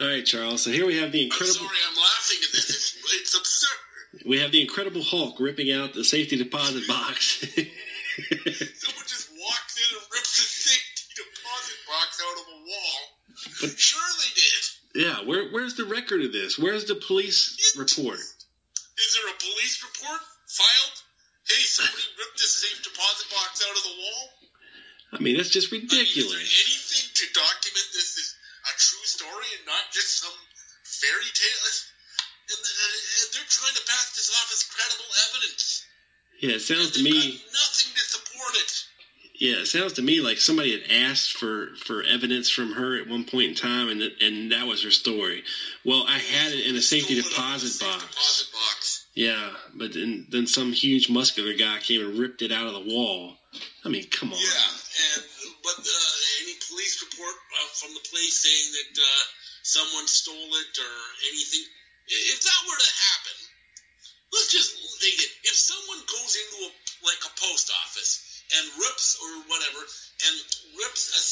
[0.00, 0.54] All right, Charles.
[0.66, 1.62] So here we have the incredible.
[1.62, 2.66] I'm sorry, I'm laughing at this.
[2.74, 4.26] It's, it's absurd.
[4.26, 7.38] We have the Incredible Hulk ripping out the safety deposit box.
[7.54, 12.98] Someone just walked in and ripped the safety deposit box out of a wall.
[13.78, 15.06] sure they did.
[15.06, 16.58] yeah, where, where's the record of this?
[16.58, 18.18] Where's the police report?
[18.18, 20.18] Is there a police report
[20.50, 20.98] filed?
[21.46, 24.34] Hey, somebody ripped this safe deposit box out of the wall.
[25.12, 25.86] I mean, that's just I mean,
[36.66, 37.10] sounds to me.
[37.10, 38.84] nothing to support it.
[39.38, 43.08] Yeah, it sounds to me like somebody had asked for for evidence from her at
[43.08, 45.42] one point in time, and that, and that was her story.
[45.84, 48.02] Well, I had it in a safety Stole it out of the deposit box.
[48.02, 49.06] Deposit box.
[49.14, 52.94] Yeah, but then then some huge muscular guy came and ripped it out of the
[52.94, 53.34] wall.
[53.84, 54.38] I mean, come on.
[54.38, 54.75] Yeah,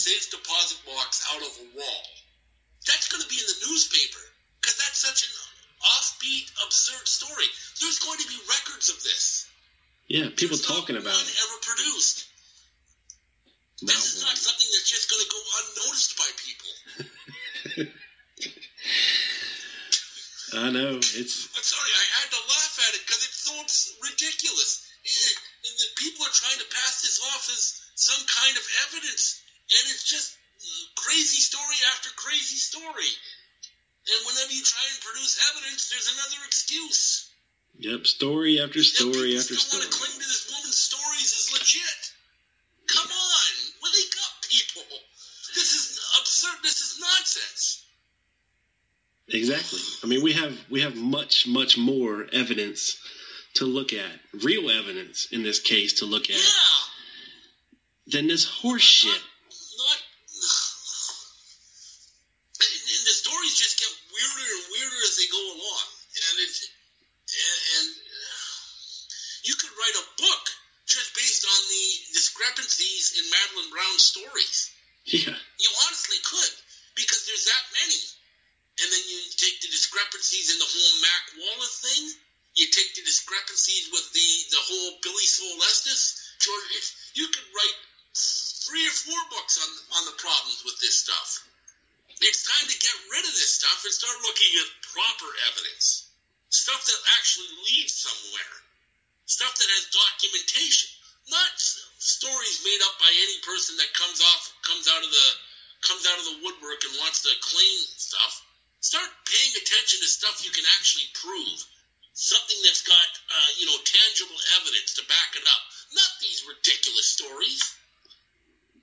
[0.05, 2.05] safe deposit box out of a wall,
[2.85, 4.20] that's going to be in the newspaper
[4.60, 5.32] because that's such an
[5.81, 7.48] offbeat, absurd story.
[7.81, 9.48] There's going to be records of this.
[10.09, 11.32] Yeah, people There's talking about it.
[11.48, 12.28] ever produced.
[13.81, 16.72] Not This is not something that's just going to go unnoticed by people.
[20.55, 23.56] I know it's I'm sorry, I had to laugh at it because it's so
[24.05, 24.85] ridiculous.
[25.64, 29.40] And the people are trying to pass this off as some kind of evidence,
[29.70, 33.12] and it's just uh, crazy story after crazy story.
[34.05, 37.31] And whenever you try and produce evidence, there's another excuse.
[37.78, 39.81] yep, story after story people after still story.
[39.81, 42.01] want to cling to this woman's stories as legit.
[42.86, 44.85] Come on, wake up, people.
[45.55, 46.59] This is absurd.
[46.62, 47.81] This is nonsense.
[49.28, 49.81] Exactly.
[50.03, 52.99] I mean, we have we have much much more evidence
[53.55, 54.12] to look at,
[54.45, 58.12] real evidence in this case to look at, Yeah.
[58.19, 59.12] than this horse shit.
[59.15, 59.99] Not.
[62.61, 66.59] And, and the stories just get weirder and weirder as they go along, and it's
[67.32, 67.89] and, and
[69.45, 70.45] you could write a book
[70.86, 73.24] just based on the discrepancies in
[73.95, 74.75] Brown's stories.
[75.07, 75.39] Yeah.
[75.62, 76.55] You honestly could,
[76.99, 78.03] because there's that many.
[78.83, 82.03] And then you take the discrepancies in the whole Mac Wallace thing.
[82.59, 86.19] You take the discrepancies with the the whole Billie Sol Estes.
[86.43, 86.66] George,
[87.15, 87.79] you could write
[88.66, 89.71] three or four books on
[90.03, 91.47] on the problems with this stuff.
[92.19, 96.11] It's time to get rid of this stuff and start looking at proper evidence,
[96.51, 98.55] stuff that actually leads somewhere,
[99.27, 100.91] stuff that has documentation,
[101.31, 105.29] not stories made up by any person that comes off comes out of the
[105.85, 108.45] comes out of the woodwork and wants to claim stuff.
[108.81, 111.61] Start paying attention to stuff you can actually prove,
[112.13, 115.63] something that's got uh, you know tangible evidence to back it up.
[115.97, 117.61] Not these ridiculous stories.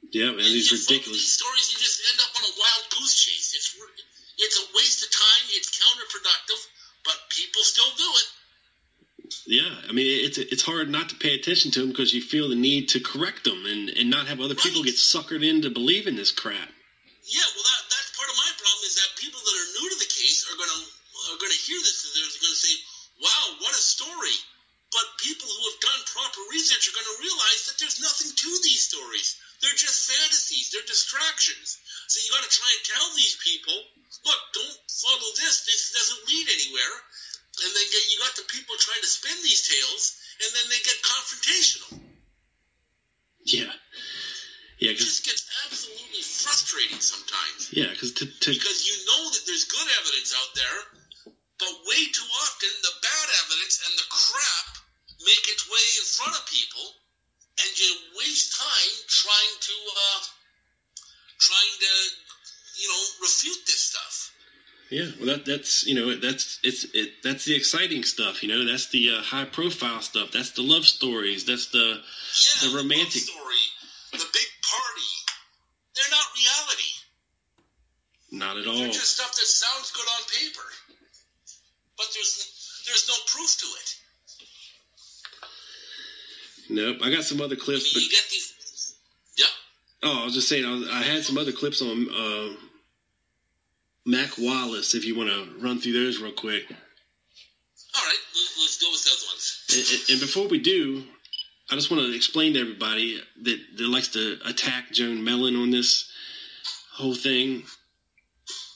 [0.09, 1.21] Yeah, man, these ridiculous.
[1.21, 3.53] These stories, you just end up on a wild goose chase.
[3.53, 3.77] It's
[4.41, 5.45] it's a waste of time.
[5.53, 6.61] It's counterproductive,
[7.05, 8.27] but people still do it.
[9.45, 12.49] Yeah, I mean, it's it's hard not to pay attention to them because you feel
[12.49, 16.15] the need to correct them and, and not have other people get suckered into believing
[16.15, 16.69] this crap.
[17.25, 19.99] Yeah, well, that that's part of my problem is that people that are new to
[20.03, 20.81] the case are gonna
[21.31, 22.75] are gonna hear this and they're gonna say,
[23.21, 24.37] "Wow, what a story!"
[24.91, 28.83] But people who have done proper research are gonna realize that there's nothing to these
[28.83, 29.39] stories.
[29.61, 30.73] They're just fantasies.
[30.73, 31.77] They're distractions.
[32.09, 33.77] So you got to try and tell these people,
[34.25, 35.63] look, don't follow this.
[35.69, 36.93] This doesn't lead anywhere.
[37.61, 40.81] And then get, you got the people trying to spin these tales, and then they
[40.81, 42.01] get confrontational.
[43.45, 43.73] Yeah,
[44.81, 47.69] yeah, It just gets absolutely frustrating sometimes.
[47.73, 50.77] yeah, because to, to because you know that there's good evidence out there,
[51.57, 52.69] but way too often
[64.91, 68.43] yeah, well that that's you know that's it's it that's the exciting stuff.
[68.43, 70.31] You know, that's the uh, high profile stuff.
[70.31, 71.45] That's the love stories.
[71.45, 73.63] That's the Yeah, The romantic- story,
[74.11, 75.11] the big party.
[75.95, 76.91] They're not reality.
[78.31, 78.77] not at all.
[78.83, 80.67] They're just stuff that sounds good on paper,
[81.97, 83.95] but there's there's no proof to it.
[86.69, 88.95] Nope, I got some other I clips, mean, but you get these.
[89.37, 89.45] Yeah.
[90.03, 92.55] Oh, I was just saying, I, was, I had some other clips on uh,
[94.05, 94.95] Mac Wallace.
[94.95, 99.03] If you want to run through those real quick, All right, let- let's go with
[99.03, 99.63] those ones.
[99.69, 101.03] and, and- and before we do,
[101.69, 105.71] I just want to explain to everybody that, that likes to attack Joan Mellen on
[105.71, 106.09] this
[106.93, 107.63] whole thing.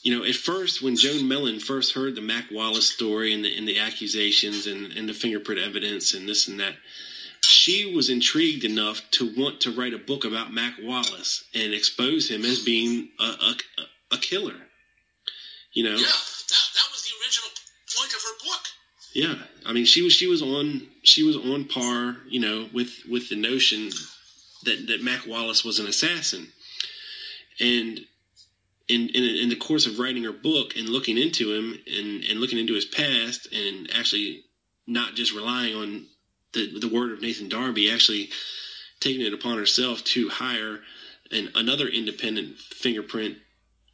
[0.04, 3.58] You know, at first, when Joan Mellen first heard the Mac Wallace story and the,
[3.58, 6.76] and the accusations and, and the fingerprint evidence and this and that,
[7.42, 12.30] she was intrigued enough to want to write a book about Mac Wallace and expose
[12.30, 13.56] him as being a, a,
[14.12, 14.56] a killer.
[15.76, 17.50] You know, Yeah, that, that was the original
[17.96, 18.64] point of her book.
[19.14, 19.36] yeah.
[19.66, 23.30] I mean, she was she was on she was on par, you know, with with
[23.30, 23.92] the notion
[24.64, 26.48] that that Mac Wallace was an assassin,
[27.60, 28.00] and
[28.88, 32.40] in in, in the course of writing her book and looking into him and and
[32.40, 34.44] looking into his past and actually
[34.88, 36.06] not just relying on
[36.54, 38.30] the the word of Nathan Darby, actually
[39.00, 40.80] taking it upon herself to hire
[41.32, 43.38] an another independent fingerprint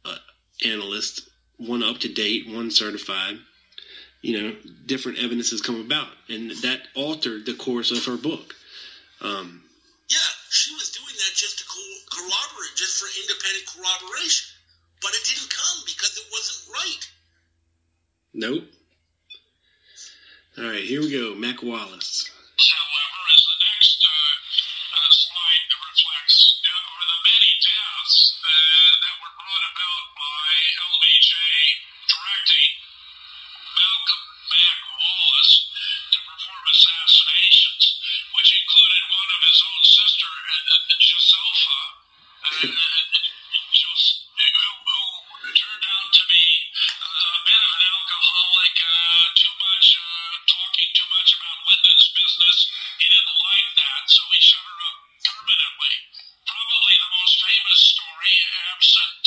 [0.04, 0.16] uh,
[0.64, 1.28] analyst,
[1.66, 3.38] one up to date, one certified
[4.22, 4.56] you know,
[4.86, 8.54] different evidences come about, and that altered the course of her book.
[9.20, 9.64] Um,
[10.08, 14.46] Yeah, she was doing that just to corroborate, just for independent corroboration.
[15.02, 17.02] But it didn't come because it wasn't right.
[18.32, 18.64] nope.
[20.58, 21.34] All right, here we go.
[21.34, 22.30] Mac Wallace.
[22.60, 24.34] however, is the next uh,
[24.94, 30.48] uh, slide that reflects uh, are the many deaths uh, that were brought about by
[30.92, 31.32] LBJ
[32.04, 32.70] directing
[33.80, 34.22] Malcolm
[34.52, 34.78] Mac
[35.42, 37.98] To perform assassinations,
[38.38, 41.18] which included one of his own sister, uh, uh, uh,
[43.74, 43.90] who,
[44.86, 46.46] who turned out to be
[46.78, 48.74] a bit of an alcoholic,
[49.34, 49.86] too much,
[50.46, 52.56] talking too much about Lyndon's business.
[53.02, 55.94] He didn't like that, so he shut her up permanently.
[56.46, 58.34] Probably the most famous story,
[58.70, 59.26] absent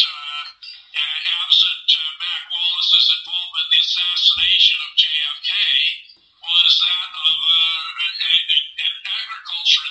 [0.96, 1.92] absent
[2.24, 5.52] Mac Wallace's involvement in the assassination of JFK,
[6.66, 8.26] was that of uh,
[8.90, 9.86] an agriculture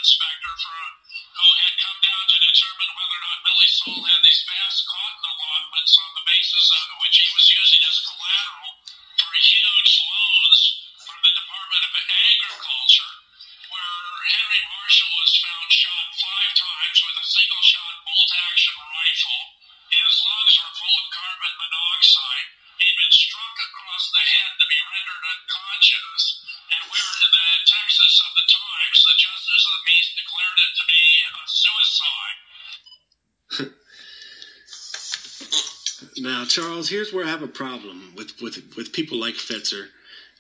[36.55, 39.87] Charles, here's where I have a problem with with with people like Fetzer,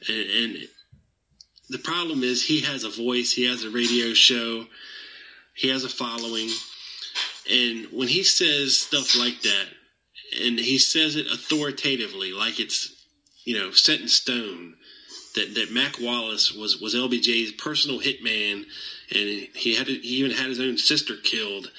[0.08, 0.68] and, and
[1.68, 4.66] the problem is he has a voice, he has a radio show,
[5.56, 6.50] he has a following,
[7.50, 9.66] and when he says stuff like that,
[10.40, 12.94] and he says it authoritatively, like it's
[13.44, 14.76] you know set in stone,
[15.34, 18.66] that that Mac Wallace was was LBJ's personal hitman,
[19.10, 21.72] and he had he even had his own sister killed,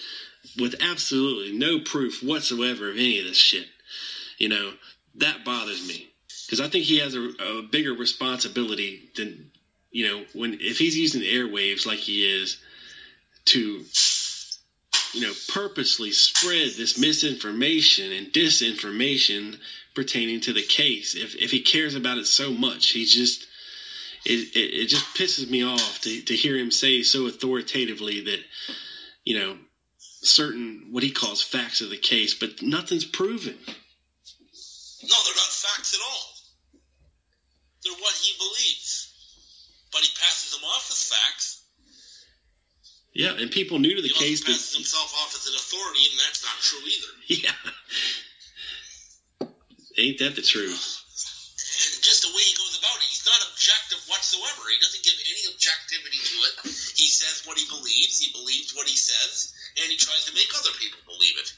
[0.60, 3.68] with absolutely no proof whatsoever of any of this shit.
[4.38, 4.74] You know
[5.16, 6.10] that bothers me.
[6.46, 9.52] Because I think he has a, a bigger responsibility than
[9.92, 12.58] you know when if he's using airwaves like he is
[13.46, 13.84] to
[15.14, 19.58] you know purposely spread this misinformation and disinformation
[19.96, 21.16] pertaining to the case.
[21.16, 23.48] If if he cares about it so much he just
[24.26, 28.40] it, it, it just pisses me off to, to hear him say so authoritatively that
[29.24, 29.58] you know
[30.00, 33.56] certain what he calls facts of the case but nothing's proven
[35.10, 36.26] No, they're not facts at all.
[37.84, 39.14] They're what he believes.
[39.94, 41.62] But he passes them off as facts.
[43.14, 46.04] yeah and people new to the he case passes that himself off as an authority,
[46.12, 47.14] and that's not true either.
[47.46, 47.56] yeah
[50.04, 51.00] ain't that the truth
[51.86, 54.62] And just the way he goes about it, he's not objective whatsoever.
[54.68, 56.54] He doesn't give any objectivity to it.
[57.00, 60.52] He says what he believes, he believes what he says, and he tries to make
[60.58, 61.50] other people believe it.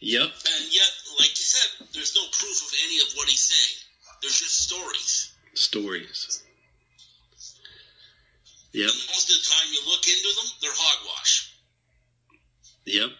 [0.00, 3.84] Yep And yet, like you said, there's no proof of any of what he's saying.
[4.22, 5.32] There's just stories.
[5.54, 6.42] stories
[8.72, 11.54] yep And most of the time you look into them, they're hogwash.
[12.84, 13.10] Yep.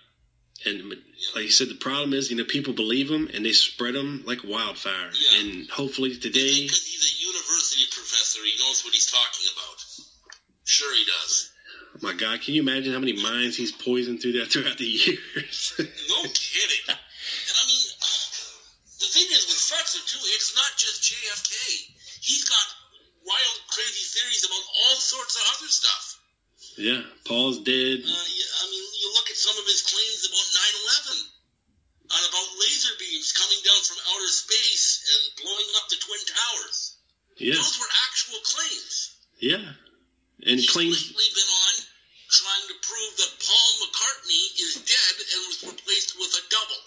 [0.67, 0.91] And
[1.35, 4.25] like you said, the problem is, you know, people believe them and they spread them
[4.27, 5.11] like wildfire.
[5.15, 5.41] Yeah.
[5.41, 9.79] And hopefully today, Because he's a university professor, he knows what he's talking about.
[10.65, 11.51] Sure, he does.
[12.03, 15.75] My God, can you imagine how many minds he's poisoned through that throughout the years?
[16.09, 16.85] No kidding.
[16.89, 17.85] And I mean,
[18.99, 21.55] the thing is with Fetzer too, it's not just JFK.
[22.21, 22.67] He's got
[23.25, 26.05] wild, crazy theories about all sorts of other stuff.
[26.79, 28.01] yeah, Paul's dead.
[28.03, 30.49] Uh, you- I mean, you look at some of his claims about
[31.15, 31.29] 9/11
[32.11, 36.97] and about laser beams coming down from outer space and blowing up the twin towers.
[37.37, 39.15] Yeah, Those were actual claims.
[39.39, 39.73] yeah.
[40.47, 41.75] And He's claims, lately been on
[42.49, 46.83] trying to prove that Paul McCartney is dead and was replaced with a double.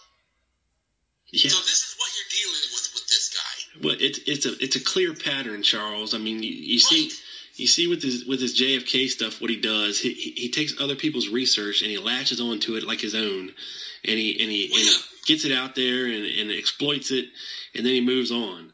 [1.30, 1.50] yeah.
[1.50, 3.56] So this is what you're dealing with with this guy.
[3.86, 6.14] Well, it's it's a it's a clear pattern, Charles.
[6.14, 7.12] I mean, you, you see.
[7.60, 10.80] You see with his with his JFK stuff, what he does, he, he he takes
[10.80, 13.52] other people's research and he latches onto it like his own,
[14.08, 14.96] and he and he, and he
[15.28, 17.28] gets it out there and, and exploits it,
[17.76, 18.72] and then he moves on.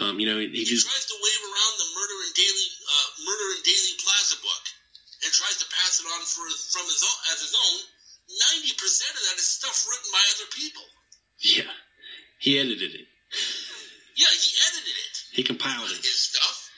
[0.00, 2.68] Um, you know, he, he He just tries to wave around the murder in Dealey
[2.80, 4.64] uh, murder in Dealey Plaza book
[5.22, 5.56] and tries
[6.24, 7.80] pass it from his own as his own.
[8.52, 10.82] Ninety percent of that is stuff written by other people.
[11.40, 11.70] yeah,
[12.40, 13.06] he edited it,
[14.16, 15.16] Yeah, he edited it.
[15.32, 15.96] he compiled it.
[15.98, 16.70] his stuff.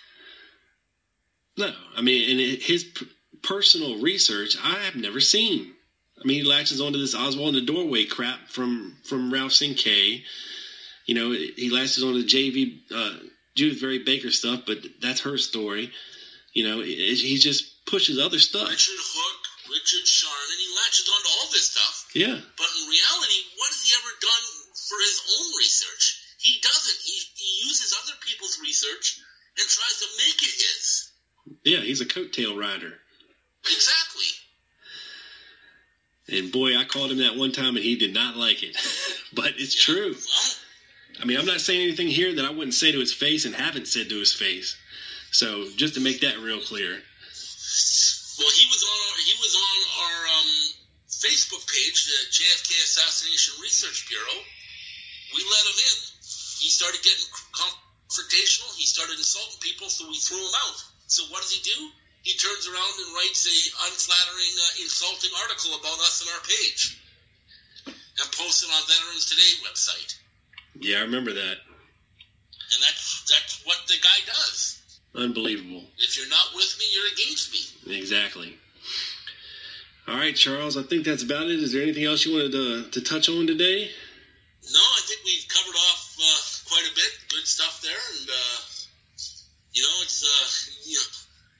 [1.56, 3.06] No, I mean, it, his p-
[3.42, 5.72] personal research, I have never seen.
[6.22, 10.24] I mean, he latches onto this Oswald in the doorway crap from from Ralph Cinque.
[11.06, 13.18] You know, he latches onto the JV uh,
[13.56, 15.92] Judyth Vary Baker stuff, but that's her story.
[16.52, 18.68] You know, it, it- he just pushes other stuff.
[18.68, 19.40] Richard Hook,
[19.70, 22.10] Richard Charnin, he latches onto all this stuff.
[22.14, 24.44] Yeah, But in reality, what has he ever done
[24.74, 26.04] for his own research?
[26.38, 26.98] He doesn't.
[27.02, 29.18] He, he uses other people's research
[29.58, 31.10] and tries to make it his.
[31.64, 32.92] yeah, he's a coattail rider.
[33.64, 34.30] Exactly.
[36.28, 38.76] And boy, I called him that one time, and he did not like it.
[39.34, 40.14] but it's true.
[40.14, 40.52] Well,
[41.22, 43.54] I mean, I'm not saying anything here that I wouldn't say to his face and
[43.54, 44.76] haven't said to his face.
[45.30, 46.98] So just to make that real clear.
[48.38, 50.50] Well, he was on our, he was on our um,
[51.08, 54.38] Facebook page, the JFK Assassination Research Bureau.
[55.34, 55.98] We let him in.
[56.60, 58.70] He started getting confrontational.
[58.76, 60.78] He started insulting people, so we threw him out.
[61.08, 61.78] So what does he do?
[62.22, 66.98] He turns around and writes a unflattering, uh, insulting article about us on our page
[67.86, 70.16] and posts it on Veterans Today website.
[70.80, 71.58] Yeah, I remember that.
[72.74, 74.75] And that's that's what the guy does.
[75.16, 75.80] Unbelievable.
[75.96, 77.96] If you're not with me, you're against me.
[77.96, 78.58] Exactly.
[80.06, 81.56] All right, Charles, I think that's about it.
[81.56, 83.88] Is there anything else you wanted to, to touch on today?
[84.70, 87.12] No, I think we've covered off uh, quite a bit.
[87.32, 87.96] Good stuff there.
[87.96, 88.58] And, uh,
[89.72, 90.46] you know, it's, uh,
[90.84, 91.08] you know,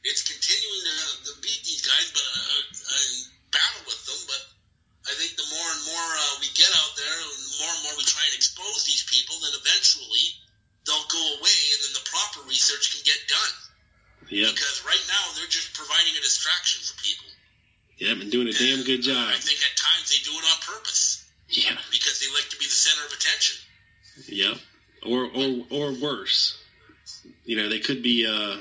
[0.05, 2.61] it's continuing to, to beat these guys, but uh,
[2.93, 3.01] I
[3.57, 4.21] battle with them.
[4.29, 4.43] But
[5.09, 7.83] I think the more and more uh, we get out there, and the more and
[7.89, 10.45] more we try and expose these people, then eventually–
[12.57, 13.55] research can get done.
[14.31, 14.55] Yep.
[14.55, 17.27] Because right now they're just providing a distraction for people.
[17.99, 18.19] Yep.
[18.19, 19.17] been doing a damn good job.
[19.29, 21.77] I think at times they do it on purpose Yeah.
[21.93, 23.57] because they like to be the center of attention.
[24.29, 24.57] Yep.
[25.07, 26.57] Or or or worse.
[27.45, 28.57] You know, they could be uh,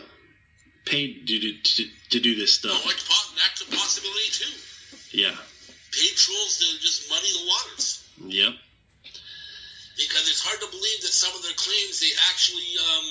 [0.86, 2.92] paid to, do- to to do this No, stuff.
[2.92, 4.54] it's po- that's a possibility too.
[5.18, 5.36] Yeah.
[5.92, 8.54] Paid trolls to just muddy the waters Yep.
[9.98, 13.06] because it's hard to believe that some of their claims they actually um,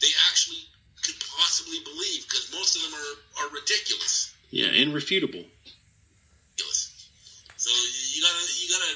[0.00, 0.64] they actually
[1.04, 4.32] could possibly believe because most of them are, are ridiculous.
[4.48, 4.72] Yeah.
[4.72, 5.44] Irrefutable.
[5.44, 6.80] ridiculous.
[7.60, 8.94] So you gotta you gotta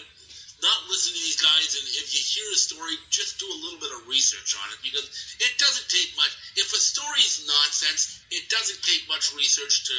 [0.58, 3.78] not listen to these guys, and if you hear a story, just do a little
[3.78, 5.06] bit of research on it because
[5.38, 6.32] it doesn't take much.
[6.56, 9.98] If a story is nonsense, it doesn't take much research to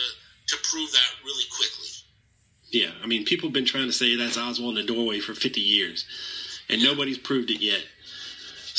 [0.49, 1.89] to prove that really quickly.
[2.71, 2.91] Yeah.
[3.01, 5.61] I mean, people have been trying to say that's Oswald in the doorway for 50
[5.61, 6.05] years,
[6.69, 7.85] and nobody's proved it yet.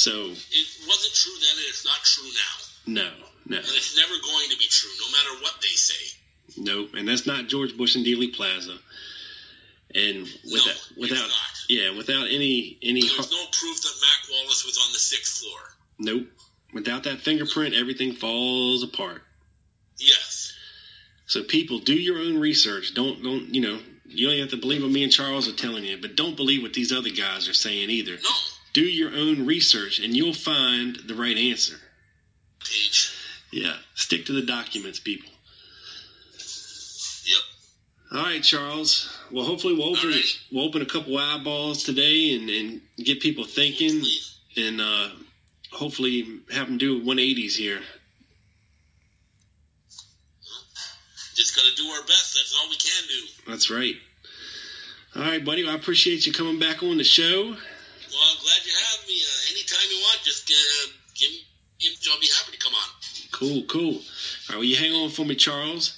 [0.01, 3.11] So It wasn't true then, and it's not true now, no,
[3.47, 6.17] no, and it's never going to be true, no matter what they say.
[6.57, 8.79] no, and that's not George Bush and Dealey Plaza.
[9.95, 11.53] And without it's without not.
[11.69, 15.61] yeah, without any any There's no proof that Mac Wallace was on the sixth floor.
[15.99, 16.29] nope,
[16.73, 19.23] without that fingerprint, everything falls apart.
[19.99, 20.53] Yes,
[21.27, 22.95] So people, do your own research.
[22.95, 23.81] Don't don't you know?
[24.07, 26.63] You don't have to believe what me and Charles are telling you, but don't believe
[26.63, 28.13] what these other guys are saying either.
[28.23, 28.31] no,
[28.73, 31.77] Do your own research, and you'll find the right answer.
[32.61, 33.13] Page.
[33.51, 35.31] Yeah, stick to the documents, people.
[37.27, 37.43] Yep.
[38.13, 39.13] All right, Charles.
[39.33, 40.39] Well, hopefully we'll open right.
[40.53, 44.69] we'll open a couple eyeballs today and, and get people thinking, Hopefully.
[44.69, 45.09] and uh,
[45.73, 47.81] hopefully have them do 180s here.
[51.35, 52.35] Just gotta do our best.
[52.35, 53.51] That's all we can do.
[53.51, 53.97] That's right.
[55.17, 55.69] All right, buddy.
[55.69, 57.57] I appreciate you coming back on the show.
[58.11, 59.23] Well, I'm glad you have me.
[59.23, 61.47] Uh, anytime you want, just uh, give me.
[62.13, 62.91] I'll be happy to come on.
[63.33, 63.95] Cool, cool.
[63.95, 64.01] All
[64.51, 65.97] right, will you hang on for me, Charles.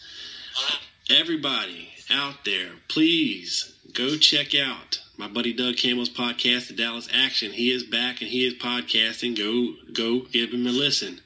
[0.54, 0.78] Right.
[1.18, 7.52] Everybody out there, please go check out my buddy Doug Campbell's podcast, The Dallas Action.
[7.52, 9.36] He is back and he is podcasting.
[9.36, 11.20] Go, go give him a listen.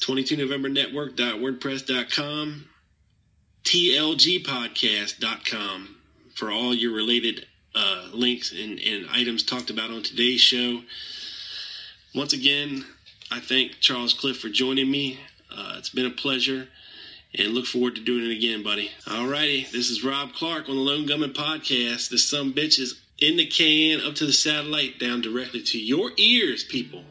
[0.00, 2.68] 22novembernetwork.wordpress.com,
[3.64, 5.96] tlgpodcast.com
[6.34, 10.80] for all your related uh, links and, and items talked about on today's show.
[12.14, 12.84] Once again,
[13.30, 15.18] I thank Charles Cliff for joining me.
[15.50, 16.68] Uh, it's been a pleasure
[17.36, 18.90] and look forward to doing it again, buddy.
[19.06, 22.10] Alrighty, this is Rob Clark on the Lone Gunman Podcast.
[22.10, 26.12] This some bitch is in the can, up to the satellite, down directly to your
[26.16, 27.04] ears, people.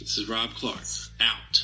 [0.00, 0.82] This is Rob Clark,
[1.20, 1.63] out.